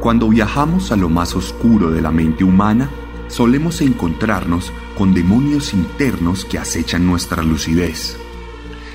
Cuando 0.00 0.30
viajamos 0.30 0.92
a 0.92 0.96
lo 0.96 1.10
más 1.10 1.36
oscuro 1.36 1.90
de 1.90 2.00
la 2.00 2.10
mente 2.10 2.42
humana, 2.42 2.88
solemos 3.28 3.82
encontrarnos 3.82 4.72
con 4.96 5.12
demonios 5.12 5.74
internos 5.74 6.46
que 6.46 6.58
acechan 6.58 7.04
nuestra 7.04 7.42
lucidez. 7.42 8.16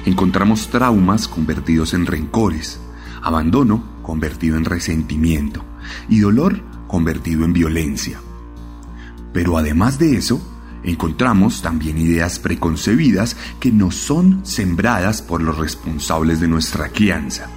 Encontramos 0.07 0.69
traumas 0.69 1.27
convertidos 1.27 1.93
en 1.93 2.07
rencores, 2.07 2.79
abandono 3.21 3.83
convertido 4.01 4.57
en 4.57 4.65
resentimiento 4.65 5.63
y 6.09 6.21
dolor 6.21 6.63
convertido 6.87 7.45
en 7.45 7.53
violencia. 7.53 8.19
Pero 9.31 9.59
además 9.59 9.99
de 9.99 10.15
eso, 10.15 10.41
encontramos 10.83 11.61
también 11.61 11.99
ideas 11.99 12.39
preconcebidas 12.39 13.37
que 13.59 13.71
nos 13.71 13.93
son 13.93 14.43
sembradas 14.43 15.21
por 15.21 15.43
los 15.43 15.55
responsables 15.55 16.39
de 16.39 16.47
nuestra 16.47 16.89
crianza. 16.89 17.47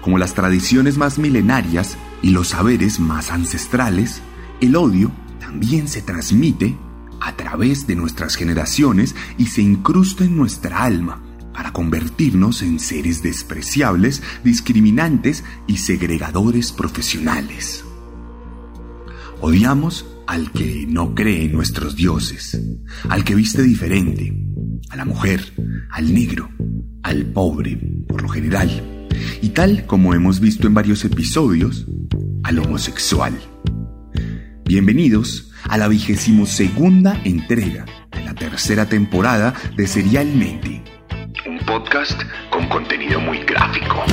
Como 0.00 0.16
las 0.16 0.34
tradiciones 0.34 0.96
más 0.96 1.18
milenarias 1.18 1.98
y 2.22 2.30
los 2.30 2.48
saberes 2.48 3.00
más 3.00 3.30
ancestrales, 3.30 4.22
el 4.60 4.76
odio 4.76 5.10
también 5.38 5.88
se 5.88 6.02
transmite 6.02 6.76
a 7.20 7.36
través 7.36 7.86
de 7.86 7.96
nuestras 7.96 8.36
generaciones 8.36 9.14
y 9.38 9.46
se 9.46 9.62
incrusta 9.62 10.24
en 10.24 10.36
nuestra 10.36 10.82
alma 10.82 11.22
para 11.52 11.72
convertirnos 11.72 12.62
en 12.62 12.78
seres 12.78 13.22
despreciables, 13.22 14.22
discriminantes 14.44 15.44
y 15.66 15.78
segregadores 15.78 16.72
profesionales. 16.72 17.84
Odiamos 19.40 20.06
al 20.26 20.50
que 20.50 20.86
no 20.88 21.14
cree 21.14 21.44
en 21.44 21.52
nuestros 21.52 21.96
dioses, 21.96 22.60
al 23.08 23.24
que 23.24 23.34
viste 23.34 23.62
diferente, 23.62 24.36
a 24.90 24.96
la 24.96 25.04
mujer, 25.04 25.54
al 25.90 26.12
negro, 26.12 26.50
al 27.02 27.26
pobre, 27.26 27.78
por 28.08 28.22
lo 28.22 28.28
general 28.28 28.95
y 29.42 29.50
tal 29.50 29.86
como 29.86 30.14
hemos 30.14 30.40
visto 30.40 30.66
en 30.66 30.74
varios 30.74 31.04
episodios, 31.04 31.86
al 32.44 32.58
homosexual. 32.58 33.38
Bienvenidos 34.64 35.52
a 35.64 35.78
la 35.78 35.88
vigésimo 35.88 36.46
segunda 36.46 37.20
entrega 37.24 37.84
de 38.12 38.24
la 38.24 38.34
tercera 38.34 38.86
temporada 38.86 39.54
de 39.76 39.86
Serialmente, 39.86 40.82
un 41.46 41.58
podcast 41.66 42.20
con 42.50 42.68
contenido 42.68 43.20
muy 43.20 43.38
gráfico. 43.44 44.04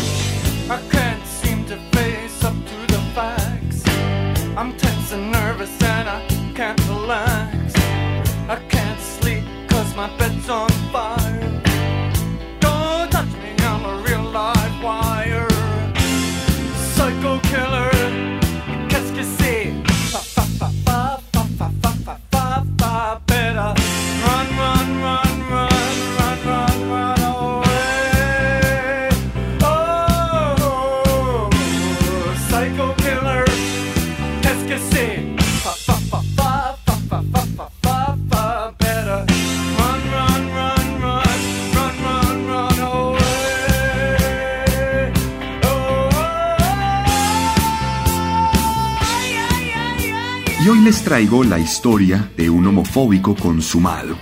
Traigo 51.13 51.43
la 51.43 51.59
historia 51.59 52.31
de 52.35 52.49
un 52.49 52.65
homofóbico 52.65 53.35
consumado. 53.35 54.17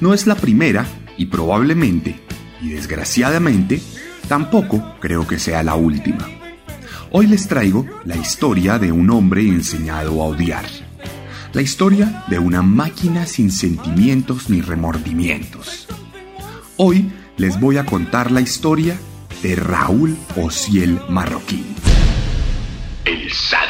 No 0.00 0.12
es 0.12 0.26
la 0.26 0.34
primera 0.34 0.84
y 1.16 1.26
probablemente, 1.26 2.18
y 2.60 2.70
desgraciadamente, 2.70 3.80
tampoco 4.26 4.96
creo 4.98 5.28
que 5.28 5.38
sea 5.38 5.62
la 5.62 5.76
última. 5.76 6.28
Hoy 7.12 7.28
les 7.28 7.46
traigo 7.46 7.86
la 8.04 8.16
historia 8.16 8.80
de 8.80 8.90
un 8.90 9.10
hombre 9.10 9.42
enseñado 9.42 10.20
a 10.20 10.24
odiar. 10.24 10.64
La 11.52 11.62
historia 11.62 12.24
de 12.26 12.40
una 12.40 12.62
máquina 12.62 13.24
sin 13.24 13.52
sentimientos 13.52 14.50
ni 14.50 14.60
remordimientos. 14.60 15.86
Hoy 16.78 17.12
les 17.36 17.60
voy 17.60 17.76
a 17.76 17.86
contar 17.86 18.32
la 18.32 18.40
historia 18.40 18.98
de 19.40 19.54
Raúl 19.54 20.16
Ociel 20.34 21.00
Marroquín. 21.08 21.76
El 23.04 23.30
sádico. 23.30 23.67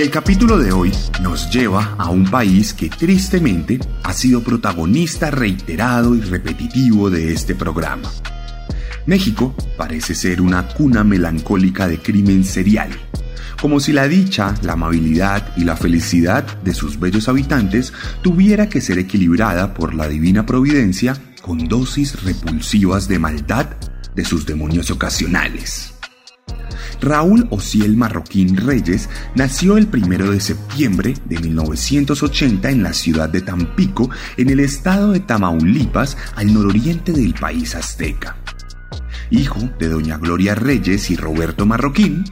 El 0.00 0.08
capítulo 0.08 0.56
de 0.56 0.72
hoy 0.72 0.90
nos 1.20 1.50
lleva 1.50 1.94
a 1.98 2.08
un 2.08 2.24
país 2.24 2.72
que 2.72 2.88
tristemente 2.88 3.78
ha 4.02 4.14
sido 4.14 4.42
protagonista 4.42 5.30
reiterado 5.30 6.14
y 6.14 6.22
repetitivo 6.22 7.10
de 7.10 7.34
este 7.34 7.54
programa. 7.54 8.10
México 9.04 9.54
parece 9.76 10.14
ser 10.14 10.40
una 10.40 10.68
cuna 10.68 11.04
melancólica 11.04 11.86
de 11.86 11.98
crimen 11.98 12.44
serial, 12.44 12.88
como 13.60 13.78
si 13.78 13.92
la 13.92 14.08
dicha, 14.08 14.54
la 14.62 14.72
amabilidad 14.72 15.52
y 15.58 15.64
la 15.64 15.76
felicidad 15.76 16.46
de 16.62 16.72
sus 16.72 16.98
bellos 16.98 17.28
habitantes 17.28 17.92
tuviera 18.22 18.70
que 18.70 18.80
ser 18.80 18.98
equilibrada 18.98 19.74
por 19.74 19.92
la 19.92 20.08
divina 20.08 20.46
providencia 20.46 21.14
con 21.42 21.68
dosis 21.68 22.22
repulsivas 22.22 23.06
de 23.06 23.18
maldad 23.18 23.66
de 24.14 24.24
sus 24.24 24.46
demonios 24.46 24.90
ocasionales. 24.90 25.89
Raúl 27.00 27.46
Ociel 27.50 27.96
Marroquín 27.96 28.56
Reyes 28.56 29.08
nació 29.34 29.76
el 29.78 29.88
1 29.92 30.30
de 30.30 30.40
septiembre 30.40 31.14
de 31.24 31.38
1980 31.38 32.70
en 32.70 32.82
la 32.82 32.92
ciudad 32.92 33.28
de 33.28 33.40
Tampico, 33.40 34.10
en 34.36 34.50
el 34.50 34.60
estado 34.60 35.12
de 35.12 35.20
Tamaulipas, 35.20 36.16
al 36.36 36.52
nororiente 36.52 37.12
del 37.12 37.34
país 37.34 37.74
azteca. 37.74 38.36
Hijo 39.30 39.70
de 39.78 39.88
doña 39.88 40.18
Gloria 40.18 40.54
Reyes 40.54 41.10
y 41.10 41.16
Roberto 41.16 41.64
Marroquín, 41.64 42.24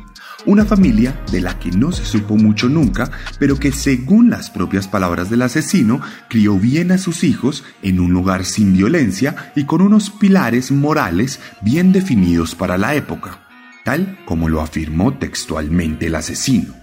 una 0.47 0.65
familia 0.65 1.21
de 1.33 1.41
la 1.41 1.59
que 1.59 1.71
no 1.71 1.93
se 1.93 2.05
supo 2.05 2.37
mucho 2.37 2.69
nunca, 2.69 3.11
pero 3.39 3.59
que 3.59 3.73
según 3.73 4.31
las 4.31 4.51
propias 4.51 4.87
palabras 4.87 5.31
del 5.31 5.43
asesino, 5.43 6.01
crió 6.29 6.59
bien 6.59 6.93
a 6.93 6.99
sus 6.99 7.25
hijos 7.25 7.65
en 7.83 8.01
un 8.01 8.13
lugar 8.13 8.45
sin 8.45 8.73
violencia 8.73 9.53
y 9.57 9.65
con 9.65 9.81
unos 9.81 10.11
pilares 10.11 10.71
morales 10.71 11.41
bien 11.63 11.93
definidos 11.93 12.55
para 12.55 12.79
la 12.79 12.95
época 12.95 13.48
tal 13.89 14.19
como 14.27 14.51
lo 14.51 14.61
afirmó 14.61 15.15
textualmente 15.15 16.09
el 16.09 16.15
asesino. 16.15 16.75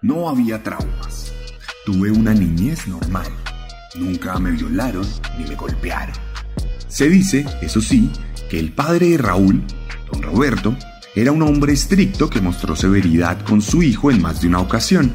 No 0.00 0.28
había 0.28 0.62
traumas. 0.62 1.32
Tuve 1.84 2.12
una 2.12 2.32
niñez 2.32 2.86
normal. 2.86 3.26
Nunca 3.96 4.38
me 4.38 4.52
violaron 4.52 5.04
ni 5.36 5.44
me 5.44 5.56
golpearon. 5.56 6.14
Se 6.86 7.08
dice, 7.08 7.44
eso 7.60 7.80
sí, 7.80 8.12
que 8.48 8.60
el 8.60 8.70
padre 8.70 9.08
de 9.08 9.18
Raúl, 9.18 9.60
don 10.12 10.22
Roberto, 10.22 10.76
Era 11.16 11.32
un 11.32 11.42
hombre 11.42 11.72
estricto 11.72 12.30
que 12.30 12.40
mostró 12.40 12.76
severidad 12.76 13.44
con 13.44 13.60
su 13.60 13.82
hijo 13.82 14.12
en 14.12 14.22
más 14.22 14.40
de 14.40 14.46
una 14.46 14.60
ocasión, 14.60 15.12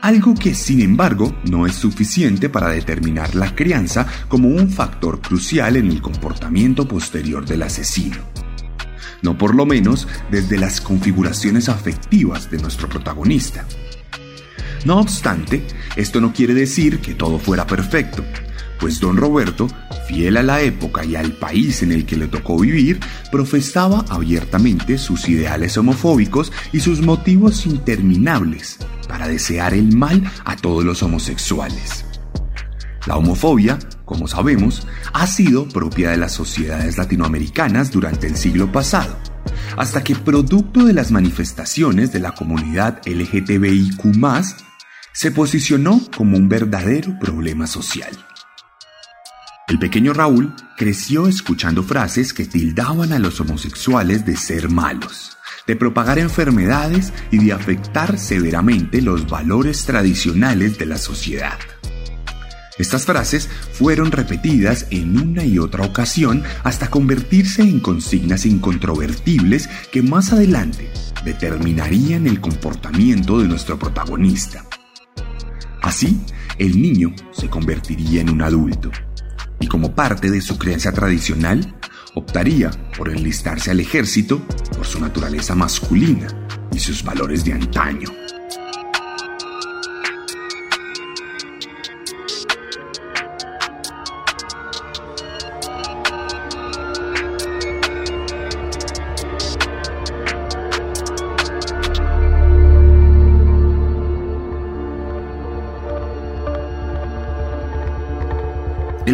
algo 0.00 0.36
que 0.36 0.54
sin 0.54 0.80
embargo 0.80 1.34
no 1.50 1.66
es 1.66 1.74
suficiente 1.74 2.48
para 2.48 2.68
determinar 2.68 3.34
la 3.34 3.52
crianza 3.56 4.06
como 4.28 4.46
un 4.48 4.70
factor 4.70 5.20
crucial 5.20 5.74
en 5.76 5.90
el 5.90 6.00
comportamiento 6.00 6.86
posterior 6.86 7.44
del 7.44 7.64
asesino. 7.64 8.39
No 9.22 9.36
por 9.36 9.54
lo 9.54 9.66
menos 9.66 10.08
desde 10.30 10.58
las 10.58 10.80
configuraciones 10.80 11.68
afectivas 11.68 12.50
de 12.50 12.58
nuestro 12.58 12.88
protagonista. 12.88 13.66
No 14.84 14.98
obstante, 14.98 15.62
esto 15.96 16.20
no 16.20 16.32
quiere 16.32 16.54
decir 16.54 17.00
que 17.00 17.14
todo 17.14 17.38
fuera 17.38 17.66
perfecto, 17.66 18.24
pues 18.80 18.98
don 18.98 19.18
Roberto, 19.18 19.68
fiel 20.08 20.38
a 20.38 20.42
la 20.42 20.62
época 20.62 21.04
y 21.04 21.14
al 21.16 21.32
país 21.32 21.82
en 21.82 21.92
el 21.92 22.06
que 22.06 22.16
le 22.16 22.28
tocó 22.28 22.58
vivir, 22.58 22.98
profesaba 23.30 24.06
abiertamente 24.08 24.96
sus 24.96 25.28
ideales 25.28 25.76
homofóbicos 25.76 26.50
y 26.72 26.80
sus 26.80 27.02
motivos 27.02 27.66
interminables 27.66 28.78
para 29.06 29.28
desear 29.28 29.74
el 29.74 29.94
mal 29.94 30.24
a 30.44 30.56
todos 30.56 30.82
los 30.82 31.02
homosexuales. 31.02 32.06
La 33.06 33.16
homofobia, 33.16 33.78
como 34.10 34.26
sabemos, 34.26 34.88
ha 35.12 35.24
sido 35.28 35.68
propia 35.68 36.10
de 36.10 36.16
las 36.16 36.32
sociedades 36.32 36.98
latinoamericanas 36.98 37.92
durante 37.92 38.26
el 38.26 38.36
siglo 38.36 38.72
pasado, 38.72 39.16
hasta 39.76 40.02
que 40.02 40.16
producto 40.16 40.84
de 40.84 40.92
las 40.92 41.12
manifestaciones 41.12 42.10
de 42.10 42.18
la 42.18 42.32
comunidad 42.32 43.02
LGTBIQ 43.06 44.00
se 45.12 45.30
posicionó 45.30 46.00
como 46.16 46.36
un 46.36 46.48
verdadero 46.48 47.16
problema 47.20 47.68
social. 47.68 48.10
El 49.68 49.78
pequeño 49.78 50.12
Raúl 50.12 50.56
creció 50.76 51.28
escuchando 51.28 51.84
frases 51.84 52.34
que 52.34 52.46
tildaban 52.46 53.12
a 53.12 53.20
los 53.20 53.40
homosexuales 53.40 54.26
de 54.26 54.36
ser 54.36 54.70
malos, 54.70 55.38
de 55.68 55.76
propagar 55.76 56.18
enfermedades 56.18 57.12
y 57.30 57.38
de 57.38 57.52
afectar 57.52 58.18
severamente 58.18 59.02
los 59.02 59.28
valores 59.28 59.84
tradicionales 59.84 60.78
de 60.78 60.86
la 60.86 60.98
sociedad. 60.98 61.60
Estas 62.80 63.04
frases 63.04 63.46
fueron 63.72 64.10
repetidas 64.10 64.86
en 64.88 65.20
una 65.20 65.44
y 65.44 65.58
otra 65.58 65.84
ocasión 65.84 66.42
hasta 66.64 66.88
convertirse 66.88 67.60
en 67.60 67.78
consignas 67.78 68.46
incontrovertibles 68.46 69.68
que 69.92 70.00
más 70.00 70.32
adelante 70.32 70.90
determinarían 71.22 72.26
el 72.26 72.40
comportamiento 72.40 73.38
de 73.38 73.48
nuestro 73.48 73.78
protagonista. 73.78 74.64
Así, 75.82 76.22
el 76.56 76.80
niño 76.80 77.14
se 77.32 77.50
convertiría 77.50 78.22
en 78.22 78.30
un 78.30 78.40
adulto 78.40 78.90
y 79.60 79.66
como 79.66 79.94
parte 79.94 80.30
de 80.30 80.40
su 80.40 80.56
creencia 80.56 80.90
tradicional, 80.90 81.76
optaría 82.14 82.70
por 82.96 83.10
enlistarse 83.10 83.70
al 83.70 83.80
ejército 83.80 84.40
por 84.74 84.86
su 84.86 84.98
naturaleza 85.00 85.54
masculina 85.54 86.28
y 86.72 86.78
sus 86.78 87.04
valores 87.04 87.44
de 87.44 87.52
antaño. 87.52 88.08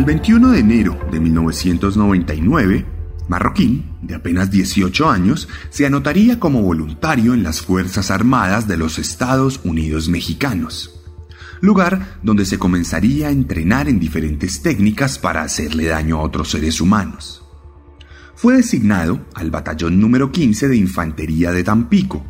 21 0.06 0.52
de 0.52 0.60
enero 0.60 0.96
de 1.10 1.18
1999, 1.18 2.86
Marroquín, 3.26 3.90
de 4.02 4.14
apenas 4.14 4.52
18 4.52 5.10
años, 5.10 5.48
se 5.68 5.84
anotaría 5.84 6.38
como 6.38 6.62
voluntario 6.62 7.34
en 7.34 7.42
las 7.42 7.60
Fuerzas 7.60 8.12
Armadas 8.12 8.68
de 8.68 8.76
los 8.76 9.00
Estados 9.00 9.60
Unidos 9.64 10.08
Mexicanos, 10.08 11.00
lugar 11.60 12.20
donde 12.22 12.44
se 12.44 12.56
comenzaría 12.56 13.26
a 13.26 13.30
entrenar 13.32 13.88
en 13.88 13.98
diferentes 13.98 14.62
técnicas 14.62 15.18
para 15.18 15.42
hacerle 15.42 15.86
daño 15.86 16.18
a 16.18 16.22
otros 16.22 16.52
seres 16.52 16.80
humanos. 16.80 17.42
Fue 18.36 18.54
designado 18.54 19.26
al 19.34 19.50
Batallón 19.50 19.98
número 19.98 20.30
15 20.30 20.68
de 20.68 20.76
Infantería 20.76 21.50
de 21.50 21.64
Tampico, 21.64 22.24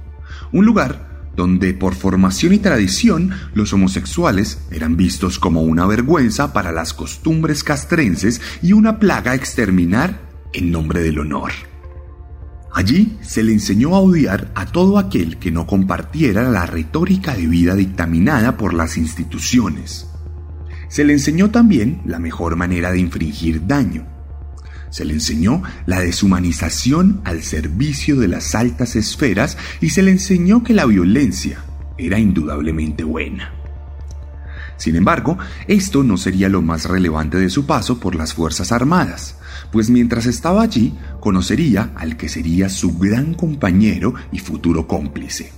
un 0.51 0.65
lugar 0.65 1.06
donde 1.37 1.75
por 1.75 1.95
formación 1.95 2.55
y 2.55 2.59
tradición 2.59 3.31
los 3.55 3.73
homosexuales 3.73 4.59
eran 4.71 4.97
vistos 4.97 5.39
como 5.39 5.63
una 5.63 5.87
vergüenza 5.87 6.53
para 6.53 6.73
las 6.73 6.95
costumbres 6.95 7.63
castrenses 7.63 8.41
y 8.63 8.73
una 8.73 8.99
plaga 8.99 9.33
a 9.33 9.35
exterminar 9.35 10.21
en 10.53 10.73
nombre 10.73 11.03
del 11.03 11.19
honor. 11.19 11.53
Allí 12.73 13.17
se 13.23 13.43
le 13.43 13.53
enseñó 13.53 13.95
a 13.95 14.01
odiar 14.01 14.53
a 14.55 14.67
todo 14.67 14.99
aquel 14.99 15.39
que 15.39 15.51
no 15.51 15.67
compartiera 15.67 16.51
la 16.51 16.67
retórica 16.67 17.35
de 17.35 17.47
vida 17.47 17.75
dictaminada 17.75 18.57
por 18.57 18.75
las 18.75 18.99
instituciones. 18.99 20.09
Se 20.89 21.05
le 21.05 21.15
enseñó 21.15 21.51
también 21.51 22.03
la 22.05 22.19
mejor 22.19 22.57
manera 22.57 22.93
de 22.93 22.99
infringir 22.99 23.67
daño, 23.67 24.07
se 24.97 25.05
le 25.05 25.13
enseñó 25.13 25.63
la 25.85 26.01
deshumanización 26.01 27.21
al 27.25 27.43
servicio 27.43 28.17
de 28.17 28.29
las 28.29 28.55
altas 28.55 28.97
esferas 28.97 29.59
y 29.83 29.91
se 29.91 30.01
le 30.01 30.11
enseñó 30.11 30.65
que 30.65 30.73
la 30.73 30.87
violencia 30.87 31.63
era 31.99 32.19
indudablemente 32.19 33.05
buena. 33.05 33.53
Sin 34.79 34.97
embargo, 34.97 35.37
esto 35.69 36.03
no 36.03 36.17
sería 36.17 36.49
lo 36.49 36.63
más 36.63 36.87
relevante 36.87 37.37
de 37.37 37.51
su 37.51 37.67
paso 37.67 38.01
por 38.01 38.15
las 38.15 38.33
Fuerzas 38.33 38.73
Armadas, 38.73 39.37
pues 39.71 39.91
mientras 39.91 40.25
estaba 40.25 40.63
allí 40.63 40.95
conocería 41.21 41.93
al 41.95 42.17
que 42.17 42.31
sería 42.31 42.71
su 42.71 42.97
gran 42.97 43.35
compañero 43.35 44.15
y 44.33 44.39
futuro 44.39 44.89
cómplice, 44.89 45.53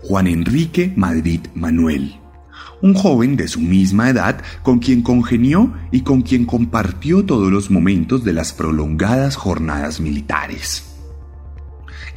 Juan 0.00 0.28
Enrique 0.28 0.94
Madrid 0.96 1.40
Manuel 1.54 2.18
un 2.82 2.94
joven 2.94 3.36
de 3.36 3.48
su 3.48 3.60
misma 3.60 4.10
edad 4.10 4.42
con 4.62 4.78
quien 4.78 5.02
congenió 5.02 5.72
y 5.90 6.02
con 6.02 6.22
quien 6.22 6.44
compartió 6.44 7.24
todos 7.24 7.50
los 7.50 7.70
momentos 7.70 8.24
de 8.24 8.32
las 8.32 8.52
prolongadas 8.52 9.36
jornadas 9.36 10.00
militares. 10.00 10.84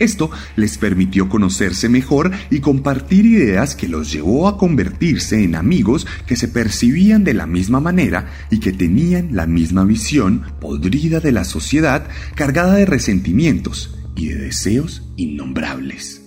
Esto 0.01 0.31
les 0.55 0.79
permitió 0.79 1.29
conocerse 1.29 1.87
mejor 1.87 2.31
y 2.49 2.59
compartir 2.59 3.27
ideas 3.27 3.75
que 3.75 3.87
los 3.87 4.11
llevó 4.11 4.47
a 4.47 4.57
convertirse 4.57 5.43
en 5.43 5.53
amigos 5.53 6.07
que 6.25 6.35
se 6.35 6.47
percibían 6.47 7.23
de 7.23 7.35
la 7.35 7.45
misma 7.45 7.79
manera 7.79 8.27
y 8.49 8.59
que 8.59 8.71
tenían 8.71 9.35
la 9.35 9.45
misma 9.45 9.83
visión 9.83 10.41
podrida 10.59 11.19
de 11.19 11.31
la 11.31 11.43
sociedad 11.43 12.07
cargada 12.33 12.73
de 12.73 12.87
resentimientos 12.87 13.95
y 14.15 14.29
de 14.29 14.35
deseos 14.35 15.03
innombrables. 15.17 16.23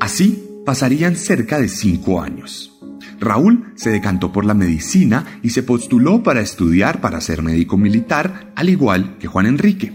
Así 0.00 0.42
pasarían 0.66 1.14
cerca 1.14 1.60
de 1.60 1.68
cinco 1.68 2.20
años. 2.20 2.71
Raúl 3.22 3.72
se 3.76 3.90
decantó 3.90 4.32
por 4.32 4.44
la 4.44 4.54
medicina 4.54 5.24
y 5.42 5.50
se 5.50 5.62
postuló 5.62 6.22
para 6.22 6.40
estudiar 6.40 7.00
para 7.00 7.20
ser 7.20 7.42
médico 7.42 7.78
militar, 7.78 8.52
al 8.56 8.68
igual 8.68 9.16
que 9.18 9.28
Juan 9.28 9.46
Enrique, 9.46 9.92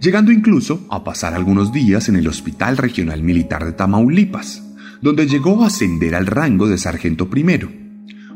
llegando 0.00 0.32
incluso 0.32 0.86
a 0.88 1.04
pasar 1.04 1.34
algunos 1.34 1.72
días 1.72 2.08
en 2.08 2.16
el 2.16 2.28
Hospital 2.28 2.76
Regional 2.76 3.22
Militar 3.22 3.64
de 3.64 3.72
Tamaulipas, 3.72 4.62
donde 5.02 5.26
llegó 5.26 5.62
a 5.62 5.66
ascender 5.66 6.14
al 6.14 6.26
rango 6.26 6.68
de 6.68 6.78
sargento 6.78 7.28
primero. 7.28 7.70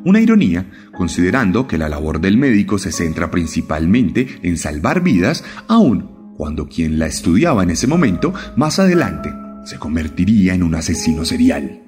Una 0.04 0.20
ironía, 0.20 0.70
considerando 0.92 1.66
que 1.66 1.78
la 1.78 1.88
labor 1.88 2.20
del 2.20 2.36
médico 2.36 2.78
se 2.78 2.92
centra 2.92 3.30
principalmente 3.30 4.40
en 4.42 4.58
salvar 4.58 5.02
vidas, 5.02 5.44
aun 5.68 6.34
cuando 6.36 6.68
quien 6.68 6.98
la 6.98 7.06
estudiaba 7.06 7.62
en 7.62 7.70
ese 7.70 7.86
momento, 7.86 8.34
más 8.56 8.78
adelante, 8.78 9.32
se 9.64 9.78
convertiría 9.78 10.54
en 10.54 10.62
un 10.62 10.74
asesino 10.74 11.24
serial. 11.24 11.83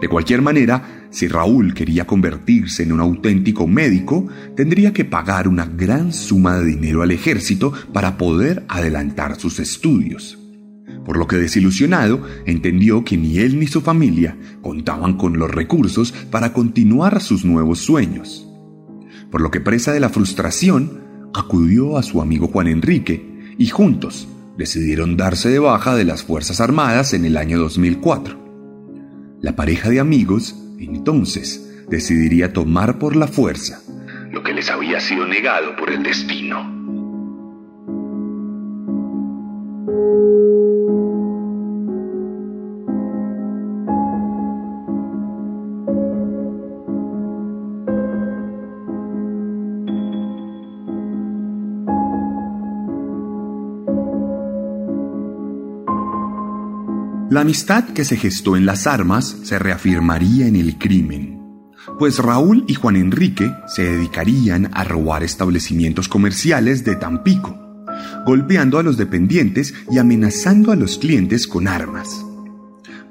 De 0.00 0.08
cualquier 0.08 0.42
manera, 0.42 1.08
si 1.10 1.26
Raúl 1.26 1.74
quería 1.74 2.06
convertirse 2.06 2.84
en 2.84 2.92
un 2.92 3.00
auténtico 3.00 3.66
médico, 3.66 4.28
tendría 4.54 4.92
que 4.92 5.04
pagar 5.04 5.48
una 5.48 5.66
gran 5.66 6.12
suma 6.12 6.58
de 6.58 6.66
dinero 6.66 7.02
al 7.02 7.10
ejército 7.10 7.72
para 7.92 8.16
poder 8.16 8.64
adelantar 8.68 9.40
sus 9.40 9.58
estudios. 9.58 10.38
Por 11.04 11.16
lo 11.16 11.26
que 11.26 11.36
desilusionado, 11.36 12.22
entendió 12.46 13.02
que 13.04 13.16
ni 13.16 13.38
él 13.38 13.58
ni 13.58 13.66
su 13.66 13.80
familia 13.80 14.36
contaban 14.60 15.16
con 15.16 15.38
los 15.38 15.50
recursos 15.50 16.12
para 16.12 16.52
continuar 16.52 17.20
sus 17.20 17.44
nuevos 17.44 17.80
sueños. 17.80 18.46
Por 19.30 19.40
lo 19.40 19.50
que 19.50 19.60
presa 19.60 19.92
de 19.92 20.00
la 20.00 20.10
frustración, 20.10 21.30
acudió 21.34 21.96
a 21.96 22.02
su 22.02 22.20
amigo 22.22 22.48
Juan 22.48 22.68
Enrique 22.68 23.54
y 23.58 23.66
juntos 23.66 24.28
decidieron 24.56 25.16
darse 25.16 25.48
de 25.48 25.58
baja 25.58 25.96
de 25.96 26.04
las 26.04 26.22
Fuerzas 26.24 26.60
Armadas 26.60 27.14
en 27.14 27.24
el 27.24 27.36
año 27.36 27.58
2004. 27.58 28.47
La 29.40 29.54
pareja 29.56 29.88
de 29.90 30.00
amigos, 30.00 30.56
entonces, 30.78 31.86
decidiría 31.88 32.52
tomar 32.52 32.98
por 32.98 33.16
la 33.16 33.28
fuerza 33.28 33.80
lo 34.30 34.42
que 34.42 34.52
les 34.52 34.70
había 34.70 35.00
sido 35.00 35.26
negado 35.26 35.74
por 35.76 35.90
el 35.90 36.02
destino. 36.02 36.77
La 57.30 57.42
amistad 57.42 57.84
que 57.84 58.06
se 58.06 58.16
gestó 58.16 58.56
en 58.56 58.64
las 58.64 58.86
armas 58.86 59.36
se 59.42 59.58
reafirmaría 59.58 60.46
en 60.46 60.56
el 60.56 60.78
crimen, 60.78 61.38
pues 61.98 62.20
Raúl 62.20 62.64
y 62.66 62.72
Juan 62.72 62.96
Enrique 62.96 63.52
se 63.66 63.84
dedicarían 63.84 64.70
a 64.72 64.82
robar 64.84 65.22
establecimientos 65.22 66.08
comerciales 66.08 66.86
de 66.86 66.96
Tampico, 66.96 67.84
golpeando 68.24 68.78
a 68.78 68.82
los 68.82 68.96
dependientes 68.96 69.74
y 69.90 69.98
amenazando 69.98 70.72
a 70.72 70.76
los 70.76 70.96
clientes 70.96 71.46
con 71.46 71.68
armas. 71.68 72.24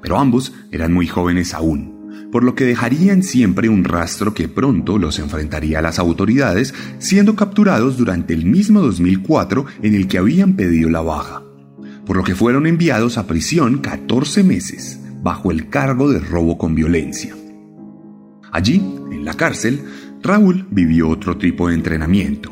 Pero 0.02 0.18
ambos 0.18 0.52
eran 0.72 0.92
muy 0.92 1.06
jóvenes 1.06 1.54
aún, 1.54 2.28
por 2.32 2.42
lo 2.42 2.56
que 2.56 2.64
dejarían 2.64 3.22
siempre 3.22 3.68
un 3.68 3.84
rastro 3.84 4.34
que 4.34 4.48
pronto 4.48 4.98
los 4.98 5.20
enfrentaría 5.20 5.78
a 5.78 5.82
las 5.82 6.00
autoridades, 6.00 6.74
siendo 6.98 7.36
capturados 7.36 7.96
durante 7.96 8.34
el 8.34 8.46
mismo 8.46 8.80
2004 8.80 9.66
en 9.80 9.94
el 9.94 10.08
que 10.08 10.18
habían 10.18 10.54
pedido 10.54 10.90
la 10.90 11.02
baja 11.02 11.44
por 12.08 12.16
lo 12.16 12.24
que 12.24 12.34
fueron 12.34 12.66
enviados 12.66 13.18
a 13.18 13.26
prisión 13.26 13.78
14 13.78 14.42
meses 14.42 14.98
bajo 15.22 15.50
el 15.50 15.68
cargo 15.68 16.10
de 16.10 16.18
robo 16.18 16.56
con 16.56 16.74
violencia. 16.74 17.36
Allí, 18.50 18.76
en 19.12 19.26
la 19.26 19.34
cárcel, 19.34 19.84
Raúl 20.22 20.66
vivió 20.70 21.10
otro 21.10 21.36
tipo 21.36 21.68
de 21.68 21.74
entrenamiento, 21.74 22.50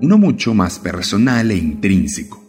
uno 0.00 0.18
mucho 0.18 0.54
más 0.54 0.78
personal 0.78 1.50
e 1.50 1.56
intrínseco. 1.56 2.44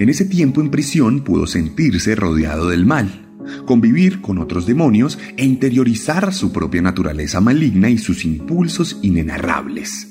En 0.00 0.08
ese 0.08 0.24
tiempo 0.24 0.60
en 0.60 0.72
prisión 0.72 1.20
pudo 1.20 1.46
sentirse 1.46 2.16
rodeado 2.16 2.68
del 2.68 2.84
mal, 2.84 3.28
convivir 3.64 4.20
con 4.20 4.38
otros 4.38 4.66
demonios 4.66 5.20
e 5.36 5.44
interiorizar 5.44 6.34
su 6.34 6.52
propia 6.52 6.82
naturaleza 6.82 7.40
maligna 7.40 7.88
y 7.90 7.98
sus 7.98 8.24
impulsos 8.24 8.98
inenarrables. 9.02 10.08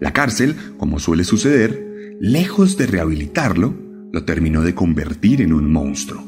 La 0.00 0.12
cárcel, 0.12 0.56
como 0.78 0.98
suele 0.98 1.22
suceder, 1.22 2.16
lejos 2.20 2.76
de 2.76 2.88
rehabilitarlo, 2.88 3.87
lo 4.12 4.24
terminó 4.24 4.62
de 4.62 4.74
convertir 4.74 5.42
en 5.42 5.52
un 5.52 5.70
monstruo. 5.70 6.24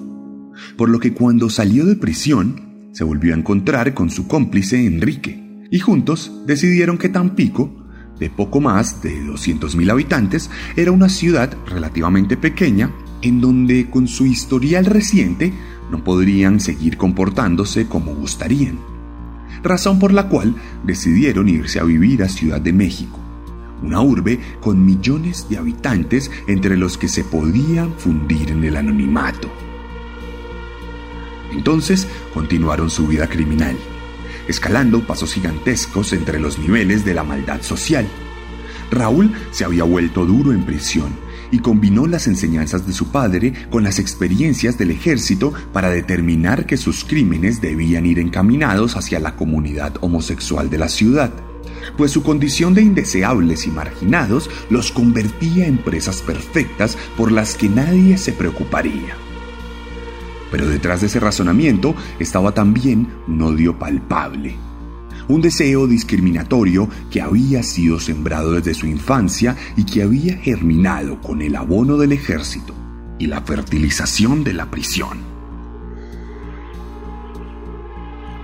Por 0.77 0.89
lo 0.89 1.01
que 1.01 1.13
cuando 1.13 1.49
salió 1.49 1.87
de 1.87 1.97
prisión, 1.97 2.91
se 2.93 3.05
volvió 3.05 3.35
a 3.35 3.39
encontrar 3.39 3.95
con 3.95 4.11
su 4.11 4.27
cómplice 4.27 4.85
Enrique, 4.85 5.67
y 5.71 5.79
juntos 5.79 6.33
decidieron 6.47 6.99
que 6.99 7.09
Tampico, 7.09 7.87
de 8.19 8.29
poco 8.29 8.61
más 8.61 9.03
de 9.03 9.23
200.000 9.23 9.91
habitantes, 9.91 10.51
era 10.77 10.93
una 10.93 11.09
ciudad 11.09 11.57
relativamente 11.67 12.37
pequeña 12.37 12.93
en 13.23 13.41
donde 13.41 13.89
con 13.89 14.09
su 14.09 14.27
historial 14.27 14.87
reciente 14.87 15.53
no 15.91 16.05
podrían 16.05 16.61
seguir 16.61 16.97
comportándose 16.97 17.87
como 17.87 18.15
gustarían. 18.15 18.79
Razón 19.63 19.99
por 19.99 20.13
la 20.13 20.29
cual 20.29 20.55
decidieron 20.85 21.49
irse 21.49 21.81
a 21.81 21.85
vivir 21.85 22.23
a 22.23 22.29
Ciudad 22.29 22.61
de 22.61 22.73
México 22.73 23.21
una 23.83 24.01
urbe 24.01 24.39
con 24.61 24.85
millones 24.85 25.47
de 25.49 25.59
habitantes 25.59 26.31
entre 26.47 26.77
los 26.77 26.99
que 26.99 27.09
se 27.09 27.25
podían 27.25 27.95
fundir 27.95 28.51
en 28.51 28.65
el 28.65 28.77
anonimato. 28.77 29.51
Entonces 31.53 32.07
continuaron 32.33 32.91
su 32.91 33.07
vida 33.07 33.29
criminal, 33.29 33.77
escalando 34.49 35.07
pasos 35.07 35.35
gigantescos 35.35 36.13
entre 36.13 36.39
los 36.39 36.59
niveles 36.59 37.05
de 37.05 37.15
la 37.15 37.25
maldad 37.25 37.63
social. 37.63 38.07
Raúl 38.91 39.33
se 39.51 39.65
había 39.65 39.85
vuelto 39.85 40.27
duro 40.27 40.53
en 40.53 40.65
prisión 40.65 41.13
y 41.53 41.59
combinó 41.59 42.07
las 42.07 42.29
enseñanzas 42.29 42.87
de 42.87 42.93
su 42.93 43.09
padre 43.11 43.53
con 43.71 43.83
las 43.83 43.99
experiencias 43.99 44.79
del 44.79 44.93
ejército 44.93 45.53
para 45.73 45.91
determinar 45.91 46.65
que 46.67 46.77
sus 46.77 47.05
crímenes 47.05 47.61
debían 47.61 48.07
ir 48.07 48.21
encaminados 48.21 48.97
hacia 48.97 49.19
la 49.19 49.35
comunidad 49.35 49.95
homosexual 50.01 50.71
de 50.71 50.79
la 50.79 50.89
ciudad 50.89 51.33
pues 51.97 52.11
su 52.11 52.23
condición 52.23 52.75
de 52.75 52.83
indeseables 52.83 53.67
y 53.67 53.71
marginados 53.71 54.51
los 54.71 54.93
convertía 54.93 55.67
en 55.67 55.79
presas 55.79 56.23
perfectas 56.23 56.97
por 57.17 57.33
las 57.33 57.55
que 57.55 57.69
nadie 57.69 58.19
se 58.19 58.33
preocuparía. 58.33 59.17
Pero 60.51 60.67
detrás 60.67 61.01
de 61.01 61.07
ese 61.07 61.21
razonamiento 61.21 61.95
estaba 62.19 62.53
también 62.53 63.09
un 63.29 63.43
odio 63.43 63.79
palpable, 63.79 64.57
un 65.29 65.41
deseo 65.41 65.87
discriminatorio 65.87 66.89
que 67.11 67.21
había 67.21 67.63
sido 67.63 68.01
sembrado 68.01 68.53
desde 68.53 68.75
su 68.75 68.87
infancia 68.87 69.57
y 69.77 69.85
que 69.85 70.03
había 70.03 70.37
germinado 70.37 71.21
con 71.21 71.41
el 71.41 71.55
abono 71.55 71.97
del 71.97 72.13
ejército 72.13 72.75
y 73.19 73.27
la 73.27 73.43
fertilización 73.43 74.43
de 74.43 74.55
la 74.55 74.71
prisión. 74.71 75.19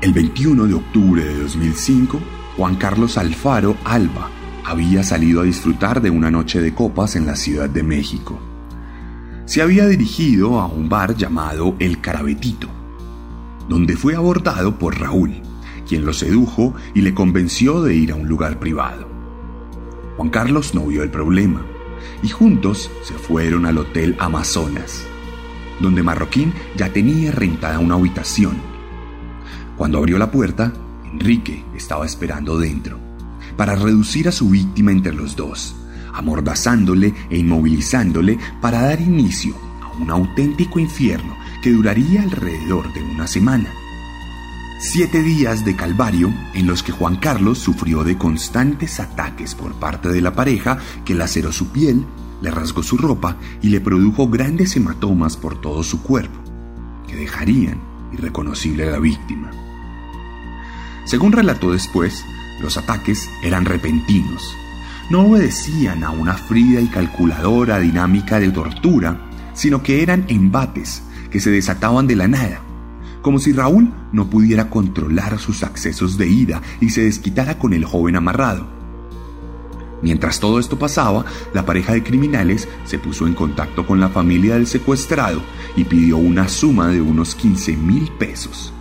El 0.00 0.12
21 0.12 0.66
de 0.66 0.75
octubre 0.75 1.25
de 1.25 1.40
2005, 1.40 2.21
Juan 2.56 2.76
Carlos 2.76 3.18
Alfaro 3.18 3.76
Alba 3.84 4.30
había 4.64 5.02
salido 5.02 5.42
a 5.42 5.44
disfrutar 5.44 6.00
de 6.00 6.08
una 6.08 6.30
noche 6.30 6.62
de 6.62 6.75
copas 6.75 7.14
en 7.14 7.26
la 7.26 7.36
Ciudad 7.36 7.68
de 7.68 7.82
México. 7.82 8.38
Se 9.44 9.60
había 9.60 9.86
dirigido 9.86 10.58
a 10.58 10.66
un 10.66 10.88
bar 10.88 11.14
llamado 11.14 11.76
El 11.78 12.00
Carabetito, 12.00 12.68
donde 13.68 13.94
fue 13.94 14.16
abordado 14.16 14.78
por 14.78 14.98
Raúl, 14.98 15.34
quien 15.86 16.06
lo 16.06 16.14
sedujo 16.14 16.75
y 16.94 17.02
le 17.02 17.12
convenció 17.12 17.82
de 17.82 17.94
ir 17.94 18.12
a 18.12 18.14
un 18.14 18.26
lugar 18.26 18.58
privado. 18.58 19.06
Juan 20.16 20.30
Carlos 20.30 20.75
no 20.75 20.86
vio 20.86 21.02
el 21.02 21.10
problema 21.10 21.60
y 22.22 22.28
juntos 22.28 22.90
se 23.02 23.14
fueron 23.14 23.66
al 23.66 23.76
Hotel 23.76 24.16
Amazonas, 24.18 25.04
donde 25.78 26.02
Marroquín 26.02 26.54
ya 26.75 26.90
tenía 26.90 27.32
rentada 27.32 27.80
una 27.80 27.96
habitación. 27.96 28.56
Cuando 29.76 29.98
abrió 29.98 30.16
la 30.16 30.30
puerta, 30.30 30.72
Enrique 31.12 31.64
estaba 31.75 32.06
esperando 32.06 32.58
dentro, 32.58 32.98
para 33.56 33.75
reducir 33.75 34.28
a 34.28 34.32
su 34.32 34.50
víctima 34.50 34.92
entre 34.92 35.12
los 35.12 35.36
dos, 35.36 35.75
amordazándole 36.12 37.14
e 37.30 37.38
inmovilizándole 37.38 38.38
para 38.60 38.82
dar 38.82 39.00
inicio 39.00 39.54
a 39.82 39.96
un 39.96 40.10
auténtico 40.10 40.78
infierno 40.78 41.36
que 41.62 41.70
duraría 41.70 42.22
alrededor 42.22 42.92
de 42.92 43.02
una 43.02 43.26
semana. 43.26 43.70
Siete 44.78 45.22
días 45.22 45.64
de 45.64 45.75
calvario 45.75 46.32
en 46.54 46.66
los 46.66 46.82
que 46.82 46.92
Juan 46.92 47.16
Carlos 47.16 47.58
sufrió 47.58 48.04
de 48.04 48.18
constantes 48.18 49.00
ataques 49.00 49.54
por 49.54 49.72
parte 49.75 50.10
de 50.10 50.20
la 50.20 50.34
pareja 50.34 50.78
que 51.04 51.14
laceró 51.14 51.50
su 51.50 51.68
piel, 51.68 52.04
le 52.42 52.50
rasgó 52.50 52.82
su 52.82 52.98
ropa 52.98 53.36
y 53.62 53.70
le 53.70 53.80
produjo 53.80 54.28
grandes 54.28 54.76
hematomas 54.76 55.36
por 55.36 55.60
todo 55.60 55.82
su 55.82 56.02
cuerpo, 56.02 56.38
que 57.08 57.16
dejarían 57.16 57.80
irreconocible 58.12 58.86
a 58.86 58.92
la 58.92 58.98
víctima. 58.98 59.50
Según 61.06 61.30
relató 61.30 61.70
después, 61.70 62.25
los 62.60 62.76
ataques 62.76 63.30
eran 63.40 63.64
repentinos. 63.64 64.56
No 65.08 65.20
obedecían 65.20 66.02
a 66.02 66.10
una 66.10 66.34
fría 66.34 66.80
y 66.80 66.88
calculadora 66.88 67.78
dinámica 67.78 68.40
de 68.40 68.50
tortura, 68.50 69.20
sino 69.54 69.84
que 69.84 70.02
eran 70.02 70.25
embates 70.26 71.04
que 71.30 71.38
se 71.38 71.52
desataban 71.52 72.08
de 72.08 72.16
la 72.16 72.26
nada, 72.26 72.60
como 73.22 73.38
si 73.38 73.52
Raúl 73.52 73.92
no 74.10 74.28
pudiera 74.28 74.68
controlar 74.68 75.38
sus 75.38 75.62
accesos 75.62 76.18
de 76.18 76.26
ira 76.26 76.60
y 76.80 76.90
se 76.90 77.04
desquitara 77.04 77.56
con 77.56 77.72
el 77.72 77.84
joven 77.84 78.16
amarrado. 78.16 78.66
Mientras 80.02 80.40
todo 80.40 80.58
esto 80.58 80.76
pasaba, 80.76 81.25
la 81.54 81.64
pareja 81.64 81.92
de 81.92 82.02
criminales 82.02 82.68
se 82.84 82.98
puso 82.98 83.28
en 83.28 83.34
contacto 83.34 83.86
con 83.86 84.00
la 84.00 84.08
familia 84.08 84.54
del 84.54 84.66
secuestrado 84.66 85.40
y 85.76 85.84
pidió 85.84 86.16
una 86.16 86.48
suma 86.48 86.88
de 86.88 87.00
unos 87.00 87.36
15 87.36 87.76
mil 87.76 88.10
pesos, 88.18 88.72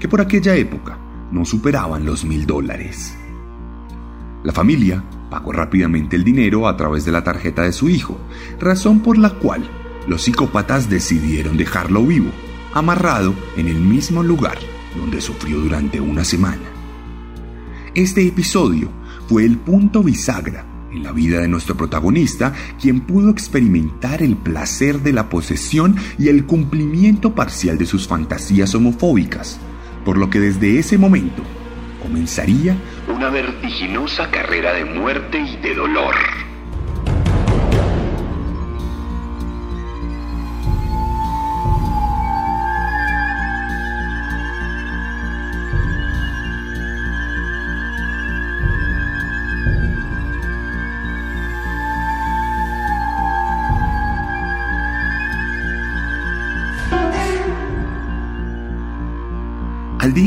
que 0.00 0.08
por 0.08 0.22
aquella 0.22 0.54
época 0.56 0.98
no 1.30 1.44
superaban 1.44 2.04
los 2.04 2.24
mil 2.24 2.46
dólares. 2.46 3.16
La 4.44 4.52
familia 4.52 5.02
pagó 5.30 5.52
rápidamente 5.52 6.16
el 6.16 6.24
dinero 6.24 6.68
a 6.68 6.76
través 6.76 7.04
de 7.04 7.12
la 7.12 7.24
tarjeta 7.24 7.62
de 7.62 7.72
su 7.72 7.88
hijo, 7.88 8.18
razón 8.60 9.00
por 9.00 9.18
la 9.18 9.30
cual 9.30 9.68
los 10.06 10.22
psicópatas 10.22 10.88
decidieron 10.88 11.56
dejarlo 11.56 12.04
vivo, 12.04 12.30
amarrado 12.72 13.34
en 13.56 13.68
el 13.68 13.80
mismo 13.80 14.22
lugar 14.22 14.58
donde 14.96 15.20
sufrió 15.20 15.58
durante 15.58 16.00
una 16.00 16.24
semana. 16.24 16.62
Este 17.94 18.26
episodio 18.26 18.90
fue 19.28 19.44
el 19.44 19.56
punto 19.58 20.02
bisagra 20.02 20.64
en 20.92 21.02
la 21.02 21.12
vida 21.12 21.40
de 21.40 21.48
nuestro 21.48 21.76
protagonista, 21.76 22.54
quien 22.80 23.00
pudo 23.00 23.30
experimentar 23.30 24.22
el 24.22 24.36
placer 24.36 25.02
de 25.02 25.12
la 25.12 25.28
posesión 25.28 25.96
y 26.18 26.28
el 26.28 26.46
cumplimiento 26.46 27.34
parcial 27.34 27.76
de 27.78 27.86
sus 27.86 28.06
fantasías 28.06 28.74
homofóbicas, 28.74 29.58
por 30.06 30.18
lo 30.18 30.30
que 30.30 30.38
desde 30.38 30.78
ese 30.78 30.98
momento 30.98 31.42
comenzaría 32.00 32.76
una 33.08 33.28
vertiginosa 33.28 34.30
carrera 34.30 34.72
de 34.72 34.84
muerte 34.84 35.38
y 35.38 35.56
de 35.56 35.74
dolor. 35.74 36.14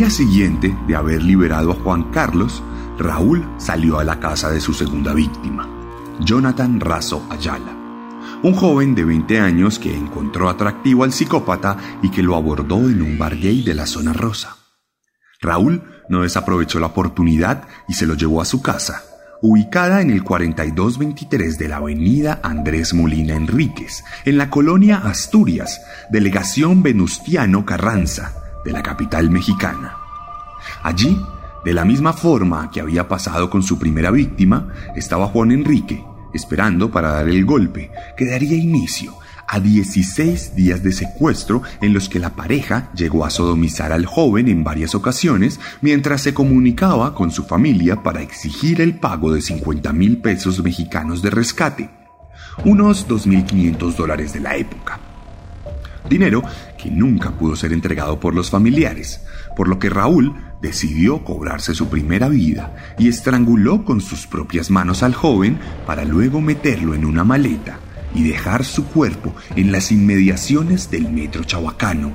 Siguiente 0.09 0.75
de 0.87 0.95
haber 0.95 1.23
liberado 1.23 1.71
a 1.71 1.75
Juan 1.75 2.11
Carlos, 2.11 2.63
Raúl 2.97 3.47
salió 3.57 3.99
a 3.99 4.03
la 4.03 4.19
casa 4.19 4.49
de 4.49 4.59
su 4.59 4.73
segunda 4.73 5.13
víctima, 5.13 5.67
Jonathan 6.19 6.79
Razo 6.79 7.25
Ayala, 7.29 7.73
un 8.43 8.53
joven 8.53 8.95
de 8.95 9.05
20 9.05 9.39
años 9.39 9.79
que 9.79 9.95
encontró 9.95 10.49
atractivo 10.49 11.03
al 11.03 11.13
psicópata 11.13 11.77
y 12.01 12.09
que 12.09 12.23
lo 12.23 12.35
abordó 12.35 12.77
en 12.89 13.01
un 13.01 13.17
bar 13.17 13.37
gay 13.37 13.63
de 13.63 13.73
la 13.73 13.85
zona 13.85 14.13
rosa. 14.13 14.57
Raúl 15.41 15.83
no 16.09 16.23
desaprovechó 16.23 16.79
la 16.79 16.87
oportunidad 16.87 17.67
y 17.87 17.93
se 17.93 18.05
lo 18.05 18.15
llevó 18.15 18.41
a 18.41 18.45
su 18.45 18.61
casa, 18.61 19.03
ubicada 19.41 20.01
en 20.01 20.09
el 20.11 20.23
4223 20.23 21.57
de 21.57 21.67
la 21.69 21.77
avenida 21.77 22.39
Andrés 22.43 22.93
Molina 22.93 23.35
Enríquez, 23.35 24.03
en 24.25 24.37
la 24.37 24.49
colonia 24.49 24.97
Asturias, 24.97 25.81
delegación 26.09 26.83
Venustiano 26.83 27.65
Carranza, 27.65 28.33
de 28.65 28.71
la 28.71 28.83
capital 28.83 29.29
mexicana. 29.29 29.98
Allí, 30.83 31.19
de 31.65 31.73
la 31.73 31.85
misma 31.85 32.13
forma 32.13 32.69
que 32.71 32.81
había 32.81 33.07
pasado 33.07 33.49
con 33.49 33.63
su 33.63 33.77
primera 33.77 34.11
víctima, 34.11 34.69
estaba 34.95 35.27
Juan 35.27 35.51
Enrique, 35.51 36.03
esperando 36.33 36.91
para 36.91 37.11
dar 37.11 37.29
el 37.29 37.45
golpe 37.45 37.91
que 38.17 38.25
daría 38.25 38.55
inicio 38.55 39.13
a 39.49 39.59
16 39.59 40.55
días 40.55 40.83
de 40.83 40.91
secuestro 40.91 41.63
en 41.81 41.91
los 41.91 42.07
que 42.07 42.19
la 42.19 42.35
pareja 42.35 42.91
llegó 42.93 43.25
a 43.25 43.31
sodomizar 43.31 43.91
al 43.91 44.05
joven 44.05 44.47
en 44.47 44.63
varias 44.63 44.93
ocasiones 44.93 45.59
mientras 45.81 46.21
se 46.21 46.35
comunicaba 46.35 47.15
con 47.15 47.31
su 47.31 47.43
familia 47.45 48.03
para 48.03 48.21
exigir 48.21 48.79
el 48.79 48.99
pago 48.99 49.33
de 49.33 49.41
50 49.41 49.91
mil 49.91 50.19
pesos 50.19 50.63
mexicanos 50.63 51.23
de 51.23 51.31
rescate, 51.31 51.89
unos 52.63 53.07
2.500 53.07 53.95
dólares 53.95 54.33
de 54.33 54.39
la 54.39 54.55
época. 54.55 54.99
Dinero 56.07 56.43
que 56.77 56.91
nunca 56.91 57.31
pudo 57.31 57.55
ser 57.55 57.73
entregado 57.73 58.19
por 58.19 58.35
los 58.35 58.51
familiares, 58.51 59.21
por 59.59 59.67
lo 59.67 59.77
que 59.77 59.89
Raúl 59.89 60.35
decidió 60.61 61.25
cobrarse 61.25 61.75
su 61.75 61.89
primera 61.89 62.29
vida 62.29 62.77
y 62.97 63.09
estranguló 63.09 63.83
con 63.83 63.99
sus 63.99 64.25
propias 64.25 64.71
manos 64.71 65.03
al 65.03 65.13
joven 65.13 65.59
para 65.85 66.05
luego 66.05 66.39
meterlo 66.39 66.93
en 66.93 67.03
una 67.03 67.25
maleta 67.25 67.77
y 68.15 68.23
dejar 68.23 68.63
su 68.63 68.85
cuerpo 68.85 69.35
en 69.57 69.73
las 69.73 69.91
inmediaciones 69.91 70.89
del 70.89 71.11
metro 71.11 71.43
chabacano, 71.43 72.13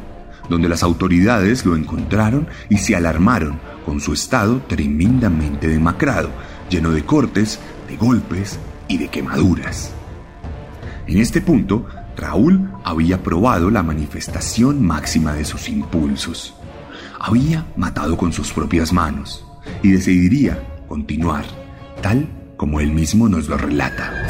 donde 0.48 0.70
las 0.70 0.82
autoridades 0.82 1.66
lo 1.66 1.76
encontraron 1.76 2.48
y 2.70 2.78
se 2.78 2.96
alarmaron 2.96 3.60
con 3.84 4.00
su 4.00 4.14
estado 4.14 4.62
tremendamente 4.62 5.68
demacrado, 5.68 6.30
lleno 6.70 6.92
de 6.92 7.04
cortes, 7.04 7.60
de 7.90 7.98
golpes 7.98 8.58
y 8.88 8.96
de 8.96 9.08
quemaduras. 9.08 9.92
En 11.06 11.18
este 11.18 11.42
punto, 11.42 11.84
Raúl 12.16 12.70
había 12.84 13.22
probado 13.22 13.68
la 13.68 13.82
manifestación 13.82 14.82
máxima 14.82 15.34
de 15.34 15.44
sus 15.44 15.68
impulsos. 15.68 16.54
Había 17.26 17.64
matado 17.74 18.18
con 18.18 18.34
sus 18.34 18.52
propias 18.52 18.92
manos 18.92 19.46
y 19.82 19.92
decidiría 19.92 20.62
continuar, 20.86 21.46
tal 22.02 22.28
como 22.58 22.80
él 22.80 22.90
mismo 22.90 23.30
nos 23.30 23.48
lo 23.48 23.56
relata. 23.56 24.26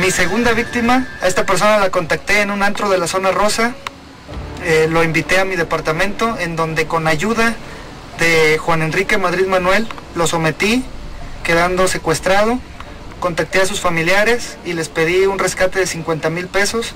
Mi 0.00 0.10
segunda 0.10 0.52
víctima, 0.52 1.06
a 1.22 1.28
esta 1.28 1.46
persona 1.46 1.78
la 1.78 1.90
contacté 1.90 2.40
en 2.40 2.50
un 2.50 2.64
antro 2.64 2.88
de 2.88 2.98
la 2.98 3.06
zona 3.06 3.30
rosa, 3.30 3.76
eh, 4.64 4.88
lo 4.90 5.04
invité 5.04 5.38
a 5.38 5.44
mi 5.44 5.54
departamento 5.54 6.36
en 6.40 6.56
donde 6.56 6.88
con 6.88 7.06
ayuda 7.06 7.54
de 8.18 8.58
Juan 8.58 8.82
Enrique 8.82 9.16
Madrid 9.16 9.46
Manuel 9.46 9.86
lo 10.16 10.26
sometí, 10.26 10.82
quedando 11.44 11.86
secuestrado 11.86 12.58
contacté 13.20 13.60
a 13.60 13.66
sus 13.66 13.78
familiares 13.78 14.58
y 14.64 14.72
les 14.72 14.88
pedí 14.88 15.24
un 15.26 15.38
rescate 15.38 15.78
de 15.78 15.86
50 15.86 16.30
mil 16.30 16.48
pesos, 16.48 16.94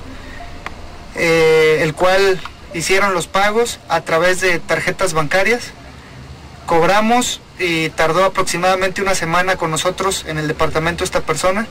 eh, 1.14 1.78
el 1.80 1.94
cual 1.94 2.40
hicieron 2.75 3.15
los 3.15 3.27
pagos 3.27 3.79
a 3.89 4.03
través 4.03 4.41
de 4.41 4.59
tarjetas 4.59 5.12
bancarias. 5.12 5.73
Cobramos 6.67 7.41
y 7.59 7.91
tardó 7.91 8.25
aproximadamente 8.25 9.03
una 9.03 9.15
semana 9.15 9.57
con 9.57 9.71
nosotros 9.71 10.25
en 10.27 10.39
el 10.39 10.49
departamento 10.49 11.05
esta 11.05 11.21
persona. 11.21 11.67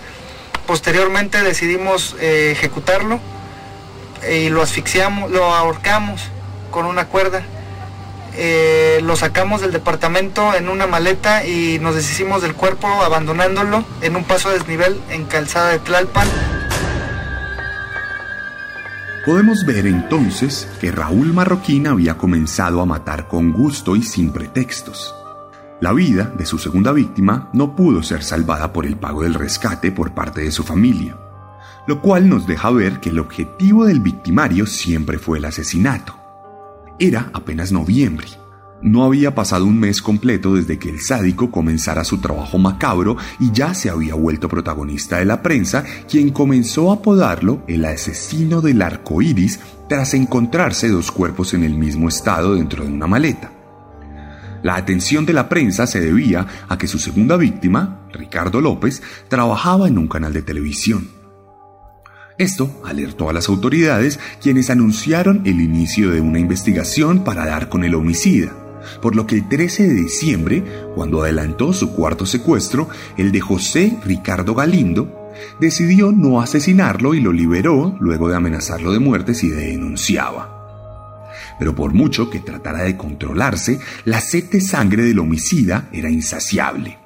Posteriormente 0.67 1.41
decidimos 1.41 2.15
eh, 2.19 2.51
ejecutarlo 2.51 3.19
y 4.29 4.49
lo 4.49 4.61
asfixiamos, 4.61 5.31
lo 5.31 5.45
ahorcamos 5.53 6.21
con 6.71 6.85
una 6.85 7.07
cuerda. 7.07 7.41
Eh, 8.35 8.99
lo 9.03 9.15
sacamos 9.15 9.61
del 9.61 9.71
departamento 9.71 10.53
en 10.53 10.69
una 10.69 10.87
maleta 10.87 11.45
y 11.45 11.79
nos 11.79 11.95
deshicimos 11.95 12.41
del 12.41 12.53
cuerpo 12.53 12.87
abandonándolo 12.87 13.83
en 14.01 14.15
un 14.15 14.23
paso 14.23 14.49
a 14.49 14.53
desnivel 14.53 15.01
en 15.09 15.25
calzada 15.25 15.71
de 15.71 15.79
Tlalpan. 15.79 16.27
Podemos 19.25 19.65
ver 19.65 19.85
entonces 19.85 20.67
que 20.79 20.91
Raúl 20.91 21.33
Marroquín 21.33 21.87
había 21.87 22.17
comenzado 22.17 22.81
a 22.81 22.85
matar 22.85 23.27
con 23.27 23.51
gusto 23.51 23.97
y 23.97 24.01
sin 24.01 24.31
pretextos. 24.31 25.13
La 25.81 25.91
vida 25.91 26.31
de 26.37 26.45
su 26.45 26.57
segunda 26.57 26.93
víctima 26.93 27.49
no 27.51 27.75
pudo 27.75 28.01
ser 28.01 28.23
salvada 28.23 28.71
por 28.71 28.85
el 28.85 28.95
pago 28.95 29.23
del 29.23 29.33
rescate 29.33 29.91
por 29.91 30.13
parte 30.13 30.41
de 30.41 30.51
su 30.51 30.63
familia, 30.63 31.17
lo 31.85 32.01
cual 32.01 32.29
nos 32.29 32.47
deja 32.47 32.71
ver 32.71 33.01
que 33.01 33.09
el 33.09 33.19
objetivo 33.19 33.85
del 33.85 33.99
victimario 33.99 34.65
siempre 34.65 35.19
fue 35.19 35.37
el 35.37 35.45
asesinato. 35.45 36.15
Era 36.97 37.29
apenas 37.33 37.73
noviembre. 37.73 38.27
No 38.81 39.03
había 39.03 39.35
pasado 39.35 39.65
un 39.65 39.77
mes 39.77 40.01
completo 40.01 40.55
desde 40.55 40.79
que 40.79 40.89
el 40.89 41.01
sádico 41.01 41.51
comenzara 41.51 42.05
su 42.05 42.19
trabajo 42.19 42.57
macabro 42.57 43.17
y 43.37 43.51
ya 43.51 43.73
se 43.73 43.89
había 43.89 44.15
vuelto 44.15 44.47
protagonista 44.47 45.17
de 45.17 45.25
la 45.25 45.41
prensa, 45.41 45.83
quien 46.09 46.29
comenzó 46.29 46.89
a 46.89 46.95
apodarlo 46.95 47.61
el 47.67 47.83
asesino 47.83 48.61
del 48.61 48.81
arco 48.81 49.21
iris 49.21 49.59
tras 49.89 50.13
encontrarse 50.13 50.87
dos 50.87 51.11
cuerpos 51.11 51.53
en 51.53 51.65
el 51.65 51.73
mismo 51.73 52.07
estado 52.07 52.55
dentro 52.55 52.85
de 52.85 52.91
una 52.91 53.07
maleta. 53.07 53.51
La 54.63 54.75
atención 54.75 55.25
de 55.25 55.33
la 55.33 55.49
prensa 55.49 55.85
se 55.85 55.99
debía 55.99 56.47
a 56.69 56.77
que 56.77 56.87
su 56.87 56.99
segunda 56.99 57.35
víctima, 57.35 58.07
Ricardo 58.13 58.61
López, 58.61 59.01
trabajaba 59.27 59.89
en 59.89 59.97
un 59.97 60.07
canal 60.07 60.31
de 60.31 60.41
televisión. 60.41 61.09
Esto 62.37 62.81
alertó 62.85 63.29
a 63.29 63.33
las 63.33 63.49
autoridades 63.49 64.19
quienes 64.41 64.69
anunciaron 64.69 65.41
el 65.43 65.59
inicio 65.59 66.11
de 66.11 66.21
una 66.21 66.39
investigación 66.39 67.25
para 67.25 67.45
dar 67.45 67.67
con 67.67 67.83
el 67.83 67.95
homicida, 67.95 68.53
por 69.01 69.15
lo 69.15 69.25
que 69.25 69.35
el 69.35 69.49
13 69.49 69.87
de 69.87 69.93
diciembre, 69.93 70.63
cuando 70.95 71.21
adelantó 71.21 71.73
su 71.73 71.91
cuarto 71.93 72.25
secuestro, 72.25 72.89
el 73.17 73.31
de 73.31 73.41
José 73.41 73.97
Ricardo 74.05 74.55
Galindo, 74.55 75.31
decidió 75.59 76.11
no 76.11 76.41
asesinarlo 76.41 77.13
y 77.13 77.21
lo 77.21 77.31
liberó 77.31 77.95
luego 77.99 78.29
de 78.29 78.35
amenazarlo 78.35 78.91
de 78.91 78.99
muerte 78.99 79.33
si 79.33 79.49
denunciaba. 79.49 80.57
Pero 81.57 81.75
por 81.75 81.93
mucho 81.93 82.29
que 82.29 82.39
tratara 82.39 82.83
de 82.83 82.97
controlarse, 82.97 83.79
la 84.05 84.21
sed 84.21 84.45
de 84.45 84.61
sangre 84.61 85.03
del 85.03 85.19
homicida 85.19 85.89
era 85.91 86.09
insaciable. 86.09 86.97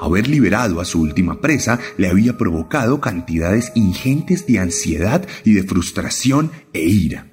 Haber 0.00 0.28
liberado 0.28 0.80
a 0.80 0.84
su 0.84 1.00
última 1.00 1.40
presa 1.40 1.78
le 1.96 2.08
había 2.08 2.38
provocado 2.38 3.00
cantidades 3.00 3.72
ingentes 3.74 4.46
de 4.46 4.58
ansiedad 4.58 5.26
y 5.44 5.54
de 5.54 5.64
frustración 5.64 6.50
e 6.72 6.80
ira. 6.80 7.31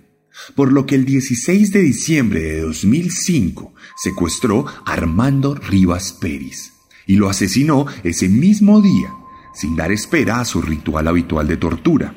Por 0.55 0.71
lo 0.71 0.85
que 0.85 0.95
el 0.95 1.05
16 1.05 1.71
de 1.71 1.81
diciembre 1.81 2.41
de 2.41 2.61
2005 2.61 3.73
secuestró 3.95 4.65
a 4.67 4.93
Armando 4.93 5.55
Rivas 5.55 6.13
Pérez 6.13 6.73
y 7.05 7.15
lo 7.15 7.29
asesinó 7.29 7.87
ese 8.03 8.29
mismo 8.29 8.81
día, 8.81 9.13
sin 9.53 9.75
dar 9.75 9.91
espera 9.91 10.39
a 10.39 10.45
su 10.45 10.61
ritual 10.61 11.07
habitual 11.07 11.47
de 11.47 11.57
tortura. 11.57 12.15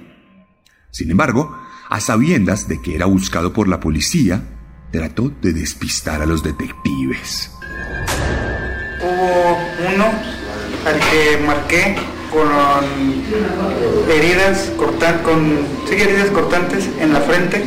Sin 0.91 1.11
embargo, 1.11 1.57
a 1.89 2.01
sabiendas 2.01 2.69
de 2.69 2.81
que 2.81 2.95
era 2.95 3.07
buscado 3.07 3.53
por 3.53 3.69
la 3.69 3.81
policía, 3.81 4.43
trató 4.91 5.33
de 5.41 5.55
despistar 5.55 6.21
a 6.21 6.27
los 6.27 6.43
detectives. 6.43 7.51
Hubo 9.01 9.59
uno 9.95 10.05
al 10.85 11.01
que 11.11 11.45
marqué 11.47 11.97
con 12.31 12.49
heridas, 14.11 14.73
con, 15.25 15.67
heridas 15.91 16.31
cortantes 16.31 16.89
en 17.01 17.13
la 17.13 17.21
frente, 17.21 17.65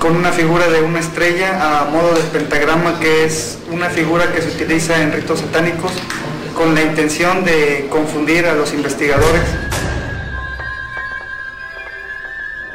con 0.00 0.16
una 0.16 0.32
figura 0.32 0.66
de 0.68 0.82
una 0.82 0.98
estrella 0.98 1.82
a 1.82 1.90
modo 1.90 2.14
de 2.14 2.22
pentagrama, 2.32 2.98
que 2.98 3.24
es 3.24 3.58
una 3.70 3.90
figura 3.90 4.32
que 4.32 4.40
se 4.40 4.48
utiliza 4.48 5.00
en 5.02 5.12
ritos 5.12 5.40
satánicos 5.40 5.92
con 6.56 6.74
la 6.74 6.82
intención 6.82 7.44
de 7.44 7.86
confundir 7.90 8.46
a 8.46 8.54
los 8.54 8.72
investigadores. 8.72 9.42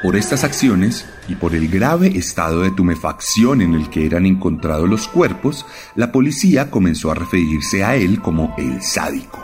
Por 0.03 0.15
estas 0.15 0.43
acciones 0.43 1.07
y 1.27 1.33
por 1.33 1.55
el 1.55 1.67
grave 1.67 2.15
estado 2.15 2.61
de 2.61 2.69
tumefacción 2.69 3.61
en 3.61 3.73
el 3.73 3.89
que 3.89 4.05
eran 4.05 4.27
encontrados 4.27 4.87
los 4.87 5.07
cuerpos, 5.07 5.65
la 5.95 6.11
policía 6.11 6.69
comenzó 6.69 7.09
a 7.09 7.15
referirse 7.15 7.83
a 7.83 7.95
él 7.95 8.21
como 8.21 8.53
el 8.59 8.83
sádico, 8.83 9.43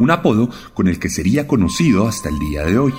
un 0.00 0.10
apodo 0.10 0.50
con 0.74 0.88
el 0.88 0.98
que 0.98 1.08
sería 1.08 1.46
conocido 1.46 2.08
hasta 2.08 2.30
el 2.30 2.38
día 2.40 2.64
de 2.64 2.78
hoy, 2.80 2.94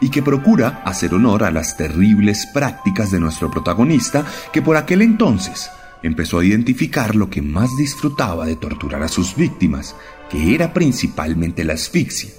y 0.00 0.10
que 0.10 0.22
procura 0.22 0.82
hacer 0.84 1.14
honor 1.14 1.44
a 1.44 1.50
las 1.50 1.76
terribles 1.76 2.46
prácticas 2.52 3.10
de 3.10 3.20
nuestro 3.20 3.50
protagonista 3.50 4.24
que 4.52 4.62
por 4.62 4.76
aquel 4.76 5.02
entonces 5.02 5.70
empezó 6.02 6.38
a 6.38 6.44
identificar 6.44 7.14
lo 7.16 7.30
que 7.30 7.42
más 7.42 7.76
disfrutaba 7.76 8.46
de 8.46 8.56
torturar 8.56 9.02
a 9.02 9.08
sus 9.08 9.34
víctimas, 9.34 9.96
que 10.30 10.54
era 10.54 10.72
principalmente 10.72 11.64
la 11.64 11.74
asfixia 11.74 12.30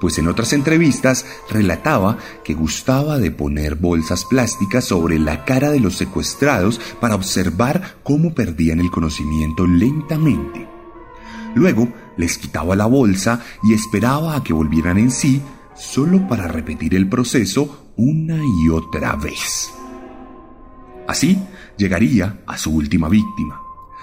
pues 0.00 0.18
en 0.18 0.28
otras 0.28 0.52
entrevistas 0.52 1.26
relataba 1.50 2.18
que 2.44 2.54
gustaba 2.54 3.18
de 3.18 3.30
poner 3.30 3.76
bolsas 3.76 4.24
plásticas 4.24 4.84
sobre 4.84 5.18
la 5.18 5.44
cara 5.44 5.70
de 5.70 5.80
los 5.80 5.96
secuestrados 5.96 6.80
para 7.00 7.14
observar 7.14 7.96
cómo 8.02 8.34
perdían 8.34 8.80
el 8.80 8.90
conocimiento 8.90 9.66
lentamente. 9.66 10.68
Luego 11.54 11.88
les 12.16 12.36
quitaba 12.36 12.76
la 12.76 12.86
bolsa 12.86 13.42
y 13.62 13.72
esperaba 13.72 14.36
a 14.36 14.44
que 14.44 14.52
volvieran 14.52 14.98
en 14.98 15.10
sí 15.10 15.40
solo 15.76 16.26
para 16.26 16.48
repetir 16.48 16.94
el 16.94 17.08
proceso 17.08 17.92
una 17.96 18.36
y 18.36 18.68
otra 18.68 19.16
vez. 19.16 19.72
Así 21.06 21.38
llegaría 21.76 22.40
a 22.46 22.58
su 22.58 22.74
última 22.74 23.08
víctima, 23.08 23.60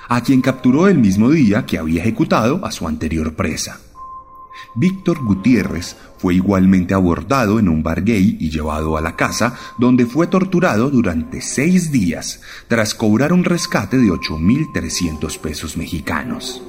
a 0.07 0.21
quien 0.21 0.41
capturó 0.41 0.87
el 0.87 0.99
mismo 0.99 1.29
día 1.29 1.65
que 1.65 1.77
había 1.77 2.01
ejecutado 2.01 2.65
a 2.65 2.71
su 2.71 2.87
anterior 2.87 3.35
presa. 3.35 3.79
Víctor 4.75 5.23
Gutiérrez 5.23 5.95
fue 6.17 6.35
igualmente 6.35 6.93
abordado 6.93 7.59
en 7.59 7.69
un 7.69 7.83
bar 7.83 8.03
gay 8.03 8.37
y 8.39 8.49
llevado 8.49 8.97
a 8.97 9.01
la 9.01 9.15
casa, 9.15 9.55
donde 9.77 10.05
fue 10.05 10.27
torturado 10.27 10.89
durante 10.89 11.41
seis 11.41 11.91
días, 11.91 12.41
tras 12.67 12.95
cobrar 12.95 13.33
un 13.33 13.43
rescate 13.43 13.97
de 13.97 14.09
8.300 14.09 15.37
pesos 15.39 15.77
mexicanos. 15.77 16.63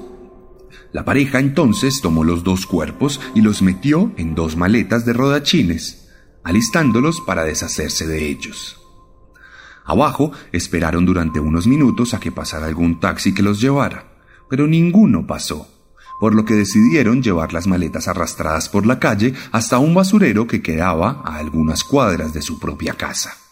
La 0.94 1.04
pareja 1.04 1.40
entonces 1.40 2.00
tomó 2.00 2.22
los 2.22 2.44
dos 2.44 2.66
cuerpos 2.66 3.20
y 3.34 3.40
los 3.40 3.62
metió 3.62 4.12
en 4.16 4.36
dos 4.36 4.56
maletas 4.56 5.04
de 5.04 5.12
rodachines, 5.12 6.08
alistándolos 6.44 7.20
para 7.20 7.42
deshacerse 7.42 8.06
de 8.06 8.28
ellos. 8.28 8.80
Abajo 9.84 10.30
esperaron 10.52 11.04
durante 11.04 11.40
unos 11.40 11.66
minutos 11.66 12.14
a 12.14 12.20
que 12.20 12.30
pasara 12.30 12.66
algún 12.66 13.00
taxi 13.00 13.34
que 13.34 13.42
los 13.42 13.60
llevara, 13.60 14.04
pero 14.48 14.68
ninguno 14.68 15.26
pasó 15.26 15.68
por 16.20 16.32
lo 16.32 16.44
que 16.44 16.54
decidieron 16.54 17.24
llevar 17.24 17.52
las 17.52 17.66
maletas 17.66 18.06
arrastradas 18.06 18.68
por 18.68 18.86
la 18.86 19.00
calle 19.00 19.34
hasta 19.50 19.78
un 19.78 19.94
basurero 19.94 20.46
que 20.46 20.62
quedaba 20.62 21.22
a 21.24 21.38
algunas 21.38 21.82
cuadras 21.82 22.32
de 22.32 22.40
su 22.40 22.60
propia 22.60 22.94
casa. 22.94 23.43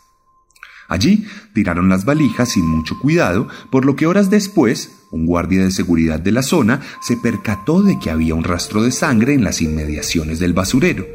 Allí 0.88 1.26
tiraron 1.52 1.88
las 1.88 2.04
valijas 2.04 2.50
sin 2.50 2.66
mucho 2.66 2.98
cuidado, 2.98 3.48
por 3.70 3.84
lo 3.84 3.96
que 3.96 4.06
horas 4.06 4.30
después, 4.30 4.90
un 5.10 5.26
guardia 5.26 5.62
de 5.62 5.70
seguridad 5.70 6.20
de 6.20 6.32
la 6.32 6.42
zona 6.42 6.80
se 7.00 7.16
percató 7.16 7.82
de 7.82 7.98
que 7.98 8.10
había 8.10 8.34
un 8.34 8.44
rastro 8.44 8.82
de 8.82 8.90
sangre 8.90 9.34
en 9.34 9.44
las 9.44 9.62
inmediaciones 9.62 10.38
del 10.38 10.52
basurero. 10.52 11.06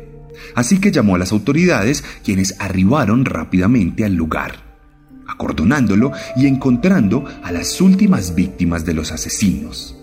Así 0.56 0.80
que 0.80 0.92
llamó 0.92 1.16
a 1.16 1.20
las 1.20 1.32
autoridades, 1.32 2.04
quienes 2.24 2.56
arribaron 2.60 3.26
rápidamente 3.26 4.06
al 4.06 4.14
lugar, 4.14 4.80
acordonándolo 5.28 6.12
y 6.36 6.48
encontrando 6.48 7.26
a 7.44 7.52
las 7.52 7.82
últimas 7.82 8.36
víctimas 8.36 8.86
de 8.86 8.94
los 8.94 9.12
asesinos. 9.12 9.96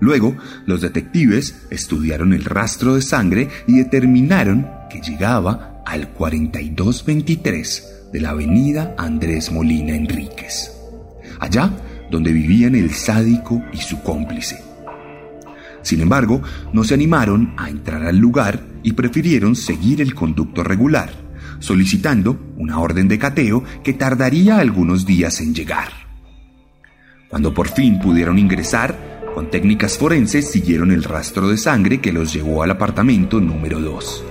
Luego, 0.00 0.36
los 0.66 0.80
detectives 0.80 1.66
estudiaron 1.70 2.32
el 2.32 2.44
rastro 2.44 2.94
de 2.94 3.02
sangre 3.02 3.48
y 3.66 3.76
determinaron 3.76 4.66
que 4.88 5.00
llegaba 5.00 5.69
al 5.86 6.08
4223 6.08 8.10
de 8.12 8.20
la 8.20 8.30
avenida 8.30 8.94
Andrés 8.98 9.52
Molina 9.52 9.94
Enríquez, 9.94 10.72
allá 11.38 11.70
donde 12.10 12.32
vivían 12.32 12.74
el 12.74 12.90
sádico 12.90 13.62
y 13.72 13.78
su 13.78 14.02
cómplice. 14.02 14.70
Sin 15.82 16.00
embargo, 16.00 16.42
no 16.72 16.84
se 16.84 16.94
animaron 16.94 17.54
a 17.56 17.70
entrar 17.70 18.04
al 18.04 18.18
lugar 18.18 18.60
y 18.82 18.92
prefirieron 18.92 19.56
seguir 19.56 20.00
el 20.00 20.14
conducto 20.14 20.62
regular, 20.62 21.10
solicitando 21.58 22.38
una 22.56 22.78
orden 22.78 23.08
de 23.08 23.18
cateo 23.18 23.64
que 23.82 23.92
tardaría 23.92 24.58
algunos 24.58 25.06
días 25.06 25.40
en 25.40 25.54
llegar. 25.54 25.88
Cuando 27.28 27.54
por 27.54 27.68
fin 27.68 28.00
pudieron 28.00 28.38
ingresar, 28.38 29.20
con 29.34 29.50
técnicas 29.50 29.96
forenses 29.96 30.50
siguieron 30.50 30.90
el 30.90 31.04
rastro 31.04 31.48
de 31.48 31.56
sangre 31.56 32.00
que 32.00 32.12
los 32.12 32.32
llevó 32.32 32.62
al 32.62 32.72
apartamento 32.72 33.40
número 33.40 33.80
2, 33.80 34.24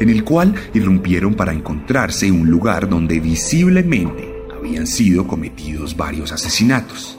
en 0.00 0.10
el 0.10 0.24
cual 0.24 0.54
irrumpieron 0.74 1.34
para 1.34 1.52
encontrarse 1.52 2.30
un 2.30 2.50
lugar 2.50 2.88
donde 2.88 3.20
visiblemente 3.20 4.28
habían 4.56 4.86
sido 4.86 5.26
cometidos 5.26 5.96
varios 5.96 6.32
asesinatos. 6.32 7.18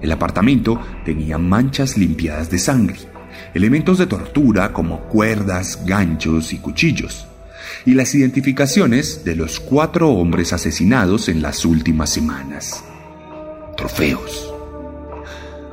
El 0.00 0.12
apartamento 0.12 0.80
tenía 1.04 1.38
manchas 1.38 1.96
limpiadas 1.96 2.50
de 2.50 2.58
sangre, 2.58 2.98
elementos 3.54 3.98
de 3.98 4.06
tortura 4.06 4.72
como 4.72 5.00
cuerdas, 5.08 5.84
ganchos 5.84 6.52
y 6.52 6.58
cuchillos, 6.58 7.26
y 7.84 7.94
las 7.94 8.14
identificaciones 8.14 9.24
de 9.24 9.36
los 9.36 9.58
cuatro 9.58 10.10
hombres 10.10 10.52
asesinados 10.52 11.28
en 11.28 11.42
las 11.42 11.64
últimas 11.64 12.10
semanas. 12.10 12.84
Trofeos. 13.76 14.52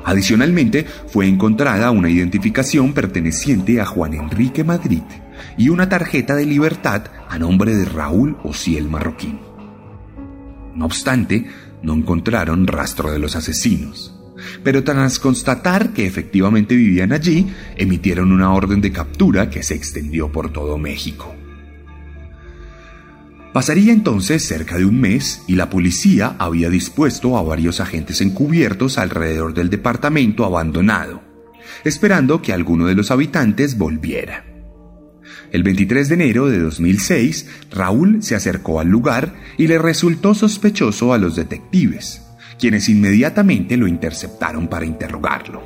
Adicionalmente, 0.05 0.85
fue 1.07 1.27
encontrada 1.27 1.91
una 1.91 2.09
identificación 2.09 2.93
perteneciente 2.93 3.79
a 3.79 3.85
Juan 3.85 4.13
Enrique 4.13 4.63
Madrid 4.63 5.03
y 5.57 5.69
una 5.69 5.89
tarjeta 5.89 6.35
de 6.35 6.45
libertad 6.45 7.03
a 7.29 7.37
nombre 7.39 7.75
de 7.75 7.85
Raúl 7.85 8.37
Ociel 8.43 8.89
Marroquín. 8.89 9.39
No 10.75 10.85
obstante, 10.85 11.45
no 11.81 11.93
encontraron 11.93 12.65
rastro 12.67 13.11
de 13.11 13.19
los 13.19 13.35
asesinos, 13.35 14.17
pero 14.63 14.83
tras 14.83 15.19
constatar 15.19 15.93
que 15.93 16.05
efectivamente 16.05 16.75
vivían 16.75 17.11
allí, 17.11 17.47
emitieron 17.75 18.31
una 18.31 18.53
orden 18.53 18.81
de 18.81 18.91
captura 18.91 19.49
que 19.49 19.63
se 19.63 19.75
extendió 19.75 20.31
por 20.31 20.51
todo 20.51 20.77
México. 20.77 21.35
Pasaría 23.53 23.93
entonces 23.93 24.47
cerca 24.47 24.77
de 24.77 24.85
un 24.85 24.99
mes 24.99 25.43
y 25.47 25.55
la 25.55 25.69
policía 25.69 26.35
había 26.39 26.71
dispuesto 26.71 27.37
a 27.37 27.43
varios 27.43 27.79
agentes 27.79 28.19
encubiertos 28.21 28.97
alrededor 28.97 29.53
del 29.53 29.69
departamento 29.69 30.43
abandonado, 30.43 31.21
esperando 31.83 32.41
que 32.41 32.51
alguno 32.51 32.87
de 32.87 32.95
los 32.95 33.11
habitantes 33.11 33.77
volviera. 33.77 34.52
El 35.53 35.61
23 35.61 36.09
de 36.09 36.15
enero 36.15 36.49
de 36.49 36.57
2006, 36.57 37.47
Raúl 37.69 38.23
se 38.23 38.33
acercó 38.33 38.79
al 38.79 38.87
lugar 38.87 39.35
y 39.55 39.67
le 39.67 39.77
resultó 39.77 40.33
sospechoso 40.33 41.13
a 41.13 41.19
los 41.19 41.35
detectives, 41.35 42.23
quienes 42.57 42.89
inmediatamente 42.89 43.77
lo 43.77 43.87
interceptaron 43.87 44.67
para 44.67 44.87
interrogarlo. 44.87 45.61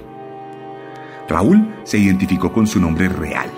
Raúl 1.30 1.74
se 1.86 2.00
identificó 2.00 2.52
con 2.52 2.68
su 2.68 2.82
nombre 2.82 3.08
real 3.08 3.50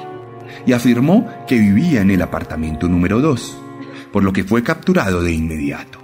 y 0.67 0.73
afirmó 0.73 1.27
que 1.47 1.57
vivía 1.57 2.01
en 2.01 2.11
el 2.11 2.21
apartamento 2.21 2.87
número 2.87 3.21
2 3.21 3.63
por 4.11 4.23
lo 4.23 4.31
que 4.31 4.43
fue 4.43 4.61
capturado 4.61 5.23
de 5.23 5.33
inmediato. 5.33 5.97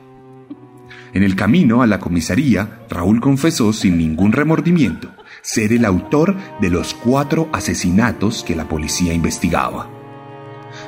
En 1.13 1.21
el 1.21 1.35
camino 1.35 1.83
a 1.83 1.87
la 1.87 1.99
comisaría, 1.99 2.79
Raúl 2.89 3.21
confesó 3.21 3.73
sin 3.73 3.99
ningún 3.99 4.31
remordimiento 4.31 5.11
ser 5.43 5.71
el 5.71 5.85
autor 5.85 6.35
de 6.61 6.71
los 6.71 6.95
cuatro 6.95 7.47
asesinatos 7.53 8.43
que 8.43 8.55
la 8.55 8.67
policía 8.67 9.13
investigaba. 9.13 10.04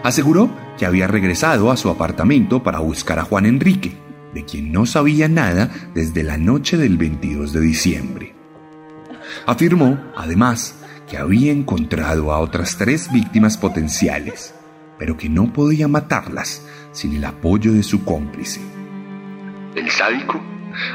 Aseguró 0.08 0.50
que 0.78 0.86
había 0.86 1.06
regresado 1.06 1.70
a 1.70 1.76
su 1.76 1.90
apartamento 1.90 2.64
para 2.64 2.80
buscar 2.80 3.20
a 3.20 3.24
Juan 3.24 3.46
Enrique, 3.46 3.98
de 4.34 4.46
quien 4.46 4.72
no 4.72 4.86
sabía 4.86 5.28
nada 5.28 5.70
desde 5.94 6.24
la 6.24 6.38
noche 6.38 6.78
del 6.78 6.96
22 6.96 7.52
de 7.52 7.60
diciembre. 7.60 8.34
Afirmó, 9.46 10.00
además, 10.16 10.82
que 11.10 11.18
había 11.18 11.52
encontrado 11.52 12.32
a 12.32 12.40
otras 12.40 12.78
tres 12.78 13.12
víctimas 13.12 13.58
potenciales, 13.58 14.54
pero 14.98 15.18
que 15.18 15.28
no 15.28 15.52
podía 15.52 15.90
matarlas 15.90 16.66
sin 16.94 17.14
el 17.14 17.26
apoyo 17.26 17.74
de 17.74 17.84
su 17.84 18.06
cómplice. 18.06 18.62
El 19.76 19.92
sádico 19.92 20.42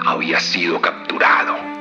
había 0.06 0.40
sido 0.40 0.80
capturado. 0.80 1.71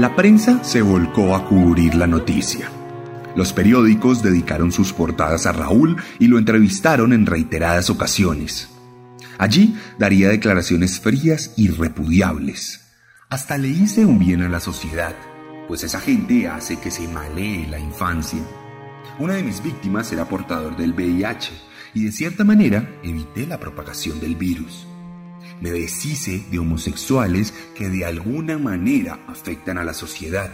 La 0.00 0.16
prensa 0.16 0.64
se 0.64 0.80
volcó 0.80 1.34
a 1.36 1.44
cubrir 1.46 1.94
la 1.94 2.06
noticia. 2.06 2.70
Los 3.36 3.52
periódicos 3.52 4.22
dedicaron 4.22 4.72
sus 4.72 4.94
portadas 4.94 5.44
a 5.44 5.52
Raúl 5.52 5.98
y 6.18 6.26
lo 6.26 6.38
entrevistaron 6.38 7.12
en 7.12 7.26
reiteradas 7.26 7.90
ocasiones. 7.90 8.70
Allí 9.36 9.76
daría 9.98 10.30
declaraciones 10.30 11.00
frías 11.00 11.52
y 11.58 11.68
repudiables. 11.68 12.80
Hasta 13.28 13.58
le 13.58 13.68
hice 13.68 14.06
un 14.06 14.18
bien 14.18 14.40
a 14.40 14.48
la 14.48 14.60
sociedad, 14.60 15.14
pues 15.68 15.84
esa 15.84 16.00
gente 16.00 16.48
hace 16.48 16.78
que 16.78 16.90
se 16.90 17.06
malee 17.06 17.66
la 17.66 17.78
infancia. 17.78 18.40
Una 19.18 19.34
de 19.34 19.42
mis 19.42 19.62
víctimas 19.62 20.10
era 20.12 20.24
portador 20.24 20.78
del 20.78 20.94
VIH 20.94 21.52
y 21.92 22.04
de 22.04 22.12
cierta 22.12 22.42
manera 22.42 22.88
evité 23.02 23.46
la 23.46 23.60
propagación 23.60 24.18
del 24.18 24.34
virus. 24.34 24.86
Me 25.60 25.70
deshice 25.70 26.44
de 26.50 26.58
homosexuales 26.58 27.52
que 27.74 27.88
de 27.88 28.04
alguna 28.04 28.58
manera 28.58 29.20
afectan 29.28 29.78
a 29.78 29.84
la 29.84 29.94
sociedad 29.94 30.50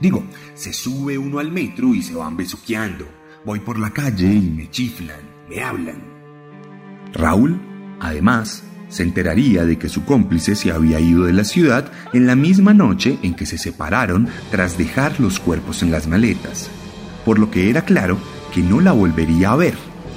Digo, 0.00 0.24
se 0.54 0.72
sube 0.72 1.18
uno 1.18 1.38
al 1.38 1.52
metro 1.52 1.94
y 1.94 2.02
se 2.02 2.14
van 2.14 2.36
besuqueando. 2.36 3.06
Voy 3.44 3.60
por 3.60 3.78
la 3.78 3.90
calle 3.90 4.32
y 4.32 4.50
me 4.50 4.70
chiflan, 4.70 5.20
me 5.48 5.62
hablan. 5.62 6.02
Raúl, 7.12 7.60
además, 8.00 8.62
se 8.88 9.02
enteraría 9.02 9.64
de 9.64 9.78
que 9.78 9.88
su 9.88 10.04
cómplice 10.04 10.56
se 10.56 10.72
había 10.72 11.00
ido 11.00 11.24
de 11.24 11.32
la 11.32 11.44
ciudad 11.44 11.90
en 12.12 12.26
la 12.26 12.34
misma 12.34 12.74
noche 12.74 13.18
en 13.22 13.34
que 13.34 13.46
se 13.46 13.58
separaron 13.58 14.28
tras 14.50 14.78
dejar 14.78 15.20
los 15.20 15.38
cuerpos 15.38 15.82
en 15.82 15.90
las 15.90 16.06
maletas, 16.06 16.70
por 17.24 17.38
lo 17.38 17.50
que 17.50 17.70
era 17.70 17.82
claro 17.84 18.18
que 18.54 18.62
no 18.62 18.80
la 18.80 18.92
volvería 18.92 19.52
a 19.52 19.56
ver, 19.56 19.74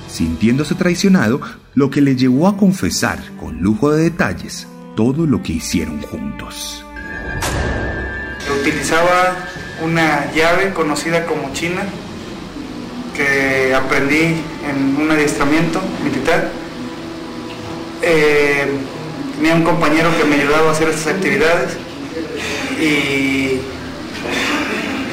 sintiéndose 0.07 0.75
traicionado, 0.75 1.41
lo 1.75 1.89
que 1.89 2.01
le 2.01 2.15
llevó 2.15 2.47
a 2.47 2.57
confesar 2.57 3.19
con 3.39 3.62
lujo 3.62 3.91
de 3.91 4.03
detalles 4.03 4.67
todo 4.95 5.25
lo 5.25 5.41
que 5.41 5.53
hicieron 5.53 6.01
juntos. 6.01 6.86
Utilizaba 8.62 9.36
una 9.83 10.31
llave 10.33 10.71
conocida 10.73 11.25
como 11.25 11.51
china 11.53 11.81
que 13.15 13.73
aprendí 13.73 14.36
en 14.69 14.97
un 15.01 15.12
adiestramiento 15.12 15.81
militar. 16.03 16.51
Eh, 18.01 18.65
tenía 19.36 19.55
un 19.55 19.63
compañero 19.63 20.09
que 20.17 20.25
me 20.25 20.36
ayudaba 20.36 20.69
a 20.69 20.71
hacer 20.73 20.89
estas 20.89 21.15
actividades 21.15 21.73
y 22.79 23.59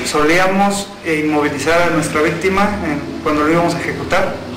solíamos 0.06 0.88
inmovilizar 1.06 1.82
a 1.82 1.90
nuestra 1.90 2.20
víctima 2.20 2.70
cuando 3.22 3.44
lo 3.44 3.50
íbamos 3.50 3.74
a 3.74 3.80
ejecutar. 3.80 4.49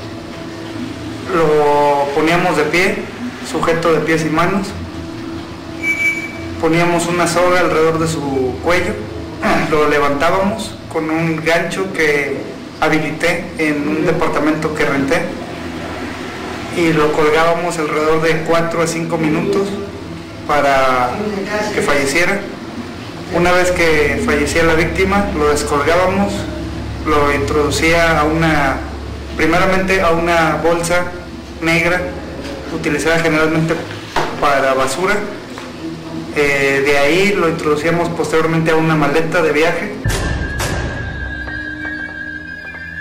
Lo 1.34 2.08
poníamos 2.14 2.58
de 2.58 2.64
pie, 2.66 2.96
sujeto 3.50 3.92
de 3.92 4.02
pies 4.02 4.24
y 4.24 4.30
manos. 4.30 4.68
Poníamos 6.62 7.08
una 7.08 7.28
soga 7.28 7.60
alrededor 7.60 7.98
de 7.98 8.08
su 8.08 8.56
cuello, 8.64 8.94
lo 9.72 9.90
levantábamos 9.90 10.76
con 10.92 11.10
un 11.10 11.44
gancho 11.44 11.92
que 11.92 12.38
habilité 12.80 13.46
en 13.58 13.88
un 13.88 14.06
departamento 14.06 14.76
que 14.76 14.86
renté 14.86 15.24
y 16.78 16.94
lo 16.94 17.12
colgábamos 17.14 17.78
alrededor 17.80 18.22
de 18.22 18.42
4 18.42 18.82
a 18.82 18.88
5 18.88 19.18
minutos 19.18 19.68
para 20.48 21.12
que 21.74 21.82
falleciera. 21.82 22.42
Una 23.36 23.52
vez 23.52 23.72
que 23.72 24.22
fallecía 24.24 24.64
la 24.64 24.76
víctima, 24.76 25.26
lo 25.36 25.50
descolgábamos, 25.50 26.32
lo 27.08 27.34
introducía 27.34 28.20
a 28.20 28.24
una, 28.24 28.78
primeramente 29.36 30.02
a 30.02 30.12
una 30.12 30.60
bolsa 30.64 31.06
negra, 31.64 32.02
utilizada 32.74 33.20
generalmente 33.20 33.76
para 34.40 34.74
basura. 34.74 35.16
Eh, 36.36 36.84
de 36.86 36.98
ahí 36.98 37.34
lo 37.34 37.50
introducíamos 37.50 38.10
posteriormente 38.10 38.72
a 38.72 38.76
una 38.76 38.96
maleta 38.96 39.42
de 39.42 39.52
viaje. 39.52 39.96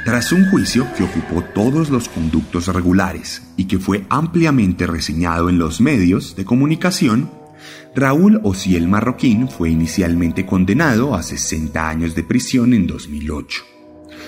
Tras 0.05 0.33
un 0.33 0.51
juicio 0.51 0.87
que 0.97 1.05
ocupó 1.05 1.43
todos 1.43 1.89
los 1.89 2.09
conductos 2.09 2.67
regulares 2.67 3.43
y 3.57 3.67
que 3.67 3.79
fue 3.79 4.05
ampliamente 4.09 4.87
reseñado 4.87 5.49
en 5.49 5.59
los 5.59 5.81
medios 5.81 6.35
de 6.35 6.45
comunicación, 6.45 7.31
Raúl 7.95 8.41
Ociel 8.43 8.89
Marroquín 8.89 9.49
fue 9.49 9.71
inicialmente 9.71 10.45
condenado 10.45 11.15
a 11.15 11.23
60 11.23 11.89
años 11.89 12.15
de 12.15 12.25
prisión 12.25 12.75
en 12.75 12.87
2008, 12.89 13.65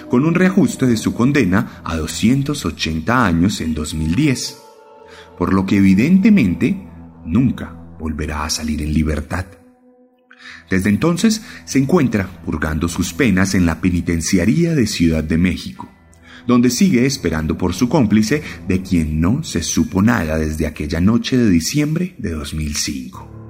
con 0.09 0.25
un 0.25 0.35
reajuste 0.35 0.87
de 0.87 0.97
su 0.97 1.15
condena 1.15 1.81
a 1.85 1.97
280 1.97 3.27
años 3.27 3.61
en 3.61 3.75
2010, 3.75 4.59
por 5.39 5.53
lo 5.53 5.67
que 5.67 5.77
evidentemente 5.77 6.89
nunca 7.25 7.75
volverá 7.99 8.45
a 8.45 8.51
salir 8.51 8.83
en 8.83 8.93
libertad. 8.93 9.47
Desde 10.71 10.91
entonces 10.91 11.43
se 11.65 11.79
encuentra 11.79 12.27
purgando 12.45 12.89
sus 12.89 13.13
penas 13.13 13.55
en 13.55 13.67
la 13.67 13.81
penitenciaría 13.81 14.75
de 14.75 14.87
Ciudad 14.87 15.25
de 15.25 15.39
México, 15.39 15.89
donde 16.47 16.71
sigue 16.71 17.07
esperando 17.07 17.57
por 17.57 17.75
su 17.75 17.89
cómplice 17.89 18.43
de 18.69 18.83
quien 18.83 19.21
no 19.21 19.43
se 19.43 19.63
supo 19.63 20.03
nada 20.03 20.39
desde 20.39 20.67
aquella 20.67 21.01
noche 21.01 21.37
de 21.37 21.49
diciembre 21.49 22.15
de 22.19 22.31
2005. 22.31 23.44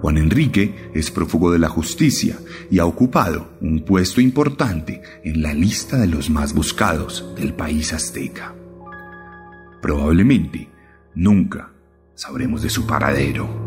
Juan 0.00 0.18
Enrique 0.18 0.90
es 0.94 1.10
prófugo 1.10 1.50
de 1.52 1.58
la 1.58 1.68
justicia 1.68 2.38
y 2.70 2.78
ha 2.78 2.86
ocupado 2.86 3.56
un 3.60 3.84
puesto 3.84 4.20
importante 4.20 5.02
en 5.24 5.42
la 5.42 5.54
lista 5.54 5.96
de 5.96 6.06
los 6.06 6.30
más 6.30 6.54
buscados 6.54 7.34
del 7.36 7.54
país 7.54 7.92
azteca. 7.92 8.54
Probablemente 9.80 10.68
nunca 11.14 11.72
sabremos 12.14 12.62
de 12.62 12.70
su 12.70 12.86
paradero. 12.86 13.65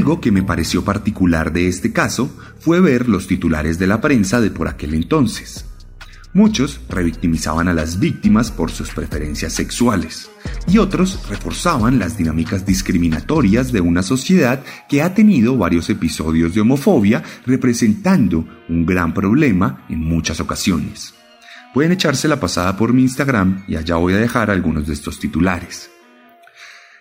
Algo 0.00 0.18
que 0.18 0.32
me 0.32 0.42
pareció 0.42 0.82
particular 0.82 1.52
de 1.52 1.68
este 1.68 1.92
caso 1.92 2.34
fue 2.58 2.80
ver 2.80 3.06
los 3.06 3.26
titulares 3.26 3.78
de 3.78 3.86
la 3.86 4.00
prensa 4.00 4.40
de 4.40 4.50
por 4.50 4.66
aquel 4.66 4.94
entonces. 4.94 5.66
Muchos 6.32 6.80
revictimizaban 6.88 7.68
a 7.68 7.74
las 7.74 8.00
víctimas 8.00 8.50
por 8.50 8.70
sus 8.70 8.88
preferencias 8.92 9.52
sexuales 9.52 10.30
y 10.66 10.78
otros 10.78 11.28
reforzaban 11.28 11.98
las 11.98 12.16
dinámicas 12.16 12.64
discriminatorias 12.64 13.72
de 13.72 13.82
una 13.82 14.02
sociedad 14.02 14.64
que 14.88 15.02
ha 15.02 15.12
tenido 15.12 15.58
varios 15.58 15.90
episodios 15.90 16.54
de 16.54 16.62
homofobia 16.62 17.22
representando 17.44 18.48
un 18.70 18.86
gran 18.86 19.12
problema 19.12 19.84
en 19.90 19.98
muchas 19.98 20.40
ocasiones. 20.40 21.12
Pueden 21.74 21.92
echarse 21.92 22.26
la 22.26 22.40
pasada 22.40 22.74
por 22.78 22.94
mi 22.94 23.02
Instagram 23.02 23.64
y 23.68 23.76
allá 23.76 23.96
voy 23.96 24.14
a 24.14 24.18
dejar 24.18 24.50
algunos 24.50 24.86
de 24.86 24.94
estos 24.94 25.20
titulares. 25.20 25.90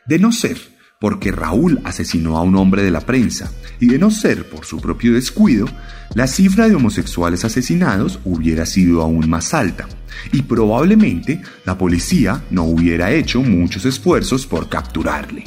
De 0.05 0.19
no 0.19 0.33
ser 0.33 0.78
porque 0.99 1.31
Raúl 1.31 1.79
asesinó 1.85 2.37
a 2.37 2.41
un 2.41 2.57
hombre 2.57 2.83
de 2.83 2.91
la 2.91 2.99
prensa, 2.99 3.51
y 3.79 3.87
de 3.87 3.97
no 3.97 4.11
ser 4.11 4.49
por 4.49 4.65
su 4.65 4.81
propio 4.81 5.13
descuido, 5.13 5.65
la 6.13 6.27
cifra 6.27 6.67
de 6.67 6.75
homosexuales 6.75 7.45
asesinados 7.45 8.19
hubiera 8.25 8.65
sido 8.65 9.01
aún 9.01 9.29
más 9.29 9.53
alta, 9.53 9.87
y 10.33 10.41
probablemente 10.41 11.41
la 11.63 11.77
policía 11.77 12.43
no 12.51 12.63
hubiera 12.63 13.11
hecho 13.11 13.41
muchos 13.41 13.85
esfuerzos 13.85 14.45
por 14.45 14.67
capturarle. 14.67 15.45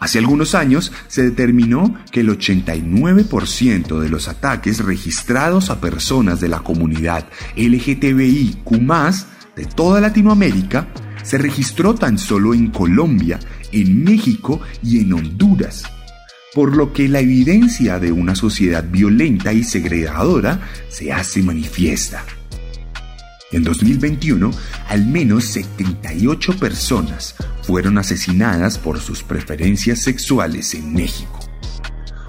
Hace 0.00 0.18
algunos 0.18 0.56
años 0.56 0.90
se 1.06 1.22
determinó 1.22 1.94
que 2.10 2.20
el 2.20 2.30
89% 2.30 4.00
de 4.00 4.08
los 4.08 4.26
ataques 4.26 4.82
registrados 4.82 5.70
a 5.70 5.80
personas 5.80 6.40
de 6.40 6.48
la 6.48 6.60
comunidad 6.60 7.28
LGTBIQ 7.54 8.64
de 9.54 9.66
toda 9.66 10.00
Latinoamérica 10.00 10.88
se 11.22 11.38
registró 11.38 11.94
tan 11.94 12.18
solo 12.18 12.54
en 12.54 12.70
Colombia 12.70 13.38
en 13.72 14.04
México 14.04 14.60
y 14.82 15.00
en 15.00 15.12
Honduras, 15.12 15.84
por 16.54 16.76
lo 16.76 16.92
que 16.92 17.08
la 17.08 17.20
evidencia 17.20 17.98
de 17.98 18.12
una 18.12 18.34
sociedad 18.34 18.84
violenta 18.84 19.52
y 19.52 19.62
segregadora 19.62 20.60
se 20.88 21.12
hace 21.12 21.42
manifiesta. 21.42 22.24
En 23.52 23.64
2021, 23.64 24.50
al 24.88 25.06
menos 25.06 25.44
78 25.46 26.56
personas 26.58 27.34
fueron 27.62 27.98
asesinadas 27.98 28.78
por 28.78 29.00
sus 29.00 29.22
preferencias 29.22 30.02
sexuales 30.02 30.74
en 30.74 30.94
México. 30.94 31.40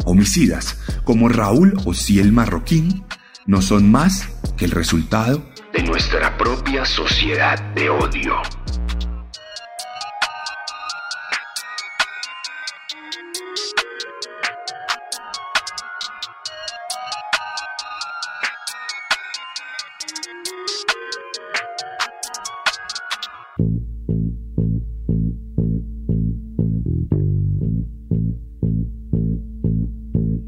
Homicidas 0.05 0.77
como 1.03 1.29
Raúl 1.29 1.73
Ociel 1.85 2.31
Marroquín 2.31 3.03
no 3.45 3.61
son 3.61 3.91
más 3.91 4.29
que 4.57 4.65
el 4.65 4.71
resultado 4.71 5.45
de 5.73 5.83
nuestra 5.83 6.37
propia 6.37 6.85
sociedad 6.85 7.59
de 7.75 7.89
odio. 7.89 8.41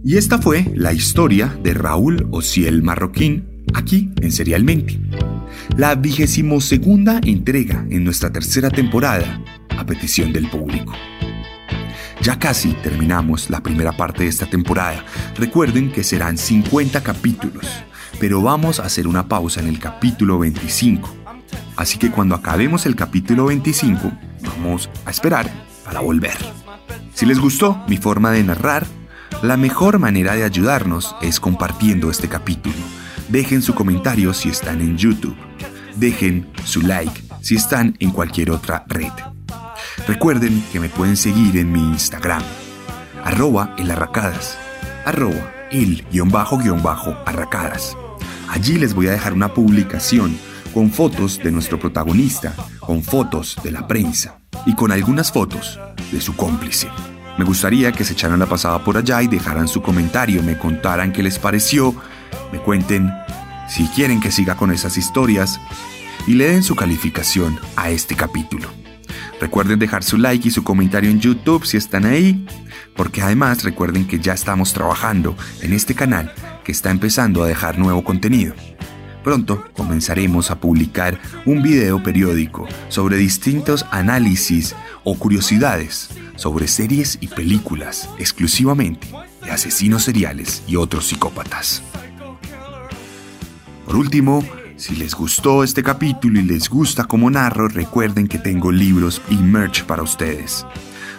Y 0.06 0.18
esta 0.18 0.38
fue 0.38 0.72
la 0.76 0.94
historia 0.94 1.58
de 1.64 1.74
Raúl 1.74 2.28
Ociel 2.32 2.84
Marroquín 2.84 3.64
aquí 3.74 4.12
en 4.22 4.32
Serialmente. 4.32 5.00
La 5.78 5.96
vigésimo 5.96 6.62
segunda 6.62 7.20
entrega 7.24 7.86
en 7.90 8.04
nuestra 8.04 8.32
tercera 8.32 8.70
temporada 8.70 9.42
a 9.70 9.86
petición 9.86 10.34
del 10.34 10.50
público. 10.50 10.94
Ya 12.22 12.38
casi 12.38 12.74
terminamos 12.74 13.50
la 13.50 13.64
primera 13.64 13.96
parte 13.98 14.24
de 14.24 14.30
esta 14.30 14.46
temporada. 14.46 15.04
Recuerden 15.36 15.92
que 15.92 16.04
serán 16.04 16.38
50 16.38 17.02
capítulos, 17.02 17.66
pero 18.20 18.42
vamos 18.42 18.80
a 18.80 18.86
hacer 18.86 19.08
una 19.08 19.28
pausa 19.28 19.62
en 19.62 19.68
el 19.68 19.80
capítulo 19.80 20.38
25. 20.38 21.23
Así 21.76 21.98
que 21.98 22.12
cuando 22.12 22.36
acabemos 22.36 22.86
el 22.86 22.96
capítulo 22.96 23.46
25, 23.46 24.12
vamos 24.44 24.90
a 25.06 25.12
esperar 25.12 25.50
para 25.84 26.02
volver. 26.02 26.38
Si 27.14 27.26
les 27.26 27.40
gustó 27.40 27.84
mi 27.88 27.98
forma 27.98 28.32
de 28.32 28.44
narrar, 28.44 28.86
la 29.42 29.58
mejor 29.58 30.00
manera 30.00 30.36
de 30.36 30.44
ayudarnos 30.44 31.16
es 31.22 31.40
compartiendo 31.40 32.10
este 32.12 32.30
capítulo. 32.30 32.76
Dejen 33.30 33.62
su 33.62 33.74
comentario 33.74 34.34
si 34.34 34.50
están 34.50 34.82
en 34.82 34.98
YouTube. 34.98 35.36
Dejen 35.96 36.48
su 36.64 36.82
like 36.82 37.24
si 37.42 37.56
están 37.56 37.96
en 38.00 38.12
cualquier 38.12 38.52
otra 38.52 38.86
red. 38.88 39.12
Recuerden 40.08 40.64
que 40.72 40.80
me 40.80 40.90
pueden 40.90 41.18
seguir 41.18 41.58
en 41.58 41.72
mi 41.72 41.80
Instagram, 41.80 42.42
arroba 43.24 43.76
elarracadas, 43.78 44.58
arroba 45.06 45.52
el 45.72 46.06
guion 46.12 46.30
bajo 46.30 46.58
guion 46.58 46.82
bajo 46.82 47.16
arracadas. 47.26 47.98
Allí 48.50 48.78
les 48.78 48.94
voy 48.94 49.08
a 49.08 49.12
dejar 49.12 49.34
una 49.34 49.54
publicación 49.54 50.38
con 50.74 50.92
fotos 50.92 51.40
de 51.40 51.52
nuestro 51.52 51.80
protagonista, 51.80 52.56
con 52.80 53.04
fotos 53.04 53.56
de 53.64 53.72
la 53.72 53.88
prensa 53.88 54.40
y 54.66 54.74
con 54.74 54.92
algunas 54.92 55.32
fotos 55.32 55.80
de 56.12 56.20
su 56.20 56.36
cómplice. 56.36 56.90
Me 57.38 57.46
gustaría 57.46 57.92
que 57.92 58.04
se 58.04 58.14
echaran 58.14 58.40
la 58.40 58.46
pasada 58.46 58.84
por 58.84 58.98
allá 58.98 59.22
y 59.22 59.28
dejaran 59.28 59.68
su 59.68 59.82
comentario, 59.82 60.44
me 60.44 60.58
contaran 60.58 61.12
qué 61.12 61.24
les 61.24 61.40
pareció, 61.40 61.96
me 62.52 62.60
cuenten 62.60 63.12
si 63.68 63.88
quieren 63.88 64.20
que 64.20 64.32
siga 64.32 64.56
con 64.56 64.72
esas 64.72 64.98
historias 64.98 65.60
y 66.28 66.34
le 66.34 66.50
den 66.50 66.64
su 66.64 66.76
calificación 66.76 67.60
a 67.76 67.90
este 67.90 68.16
capítulo. 68.16 68.70
Recuerden 69.40 69.80
dejar 69.80 70.04
su 70.04 70.18
like 70.18 70.48
y 70.48 70.52
su 70.52 70.64
comentario 70.64 71.10
en 71.10 71.20
YouTube 71.20 71.66
si 71.66 71.78
están 71.78 72.06
ahí, 72.06 72.46
porque 72.96 73.22
además 73.22 73.64
recuerden 73.64 74.08
que 74.08 74.20
ya 74.20 74.34
estamos 74.34 74.74
trabajando 74.74 75.36
en 75.62 75.74
este 75.74 75.96
canal 75.96 76.34
que 76.64 76.72
está 76.72 76.92
empezando 76.92 77.44
a 77.44 77.48
dejar 77.48 77.78
nuevo 77.78 78.04
contenido. 78.04 78.54
Pronto 79.24 79.64
comenzaremos 79.76 80.52
a 80.52 80.60
publicar 80.60 81.20
un 81.46 81.62
video 81.62 82.04
periódico 82.04 82.68
sobre 82.90 83.16
distintos 83.16 83.86
análisis 83.90 84.76
o 85.06 85.18
curiosidades 85.18 86.10
sobre 86.36 86.68
series 86.68 87.18
y 87.22 87.28
películas 87.28 88.10
exclusivamente 88.18 89.08
de 89.42 89.52
asesinos 89.52 90.04
seriales 90.04 90.64
y 90.68 90.76
otros 90.76 91.08
psicópatas. 91.08 91.82
Por 93.86 93.96
último, 93.96 94.44
si 94.76 94.96
les 94.96 95.14
gustó 95.14 95.64
este 95.64 95.84
capítulo 95.84 96.40
y 96.40 96.44
les 96.44 96.68
gusta 96.68 97.06
como 97.06 97.30
narro, 97.30 97.70
recuerden 97.70 98.28
que 98.28 98.40
tengo 98.40 98.72
libros 98.72 99.22
y 99.30 99.36
merch 99.36 99.86
para 99.86 100.04
ustedes. 100.04 100.66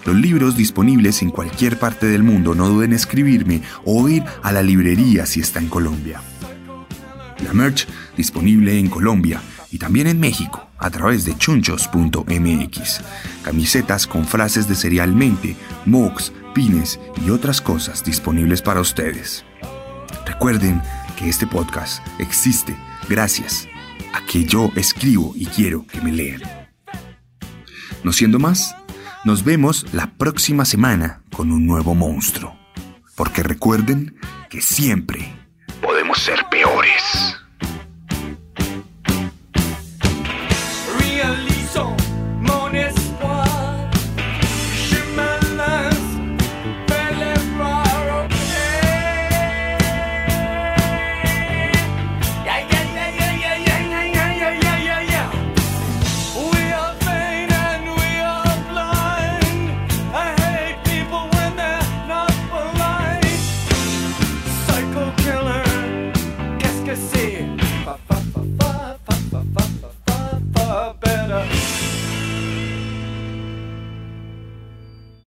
Los 0.04 0.16
libros 0.16 0.56
disponibles 0.56 1.22
en 1.22 1.30
cualquier 1.30 1.78
parte 1.78 2.06
del 2.06 2.22
mundo, 2.22 2.54
no 2.54 2.68
duden 2.68 2.90
en 2.90 2.96
escribirme 2.96 3.62
o 3.86 4.06
ir 4.08 4.24
a 4.42 4.52
la 4.52 4.62
librería 4.62 5.24
si 5.24 5.40
está 5.40 5.60
en 5.60 5.68
Colombia. 5.68 6.20
La 7.44 7.52
merch 7.52 7.86
disponible 8.16 8.78
en 8.78 8.88
Colombia 8.88 9.40
y 9.70 9.78
también 9.78 10.06
en 10.06 10.18
México 10.18 10.68
a 10.78 10.90
través 10.90 11.24
de 11.24 11.36
chunchos.mx. 11.36 13.00
Camisetas 13.42 14.06
con 14.06 14.24
frases 14.24 14.66
de 14.66 14.74
serialmente, 14.74 15.56
mugs, 15.84 16.32
pines 16.54 16.98
y 17.24 17.30
otras 17.30 17.60
cosas 17.60 18.02
disponibles 18.02 18.62
para 18.62 18.80
ustedes. 18.80 19.44
Recuerden 20.26 20.82
que 21.16 21.28
este 21.28 21.46
podcast 21.46 22.04
existe 22.18 22.76
gracias 23.08 23.68
a 24.12 24.24
que 24.26 24.44
yo 24.44 24.70
escribo 24.74 25.32
y 25.36 25.46
quiero 25.46 25.86
que 25.86 26.00
me 26.00 26.12
lean. 26.12 26.42
No 28.02 28.12
siendo 28.12 28.38
más, 28.38 28.74
nos 29.24 29.44
vemos 29.44 29.86
la 29.92 30.12
próxima 30.16 30.64
semana 30.64 31.22
con 31.34 31.52
un 31.52 31.66
nuevo 31.66 31.94
monstruo. 31.94 32.56
Porque 33.16 33.42
recuerden 33.42 34.16
que 34.50 34.60
siempre 34.60 35.34
podemos 35.80 36.18
ser 36.18 36.43
superiores. 36.64 37.43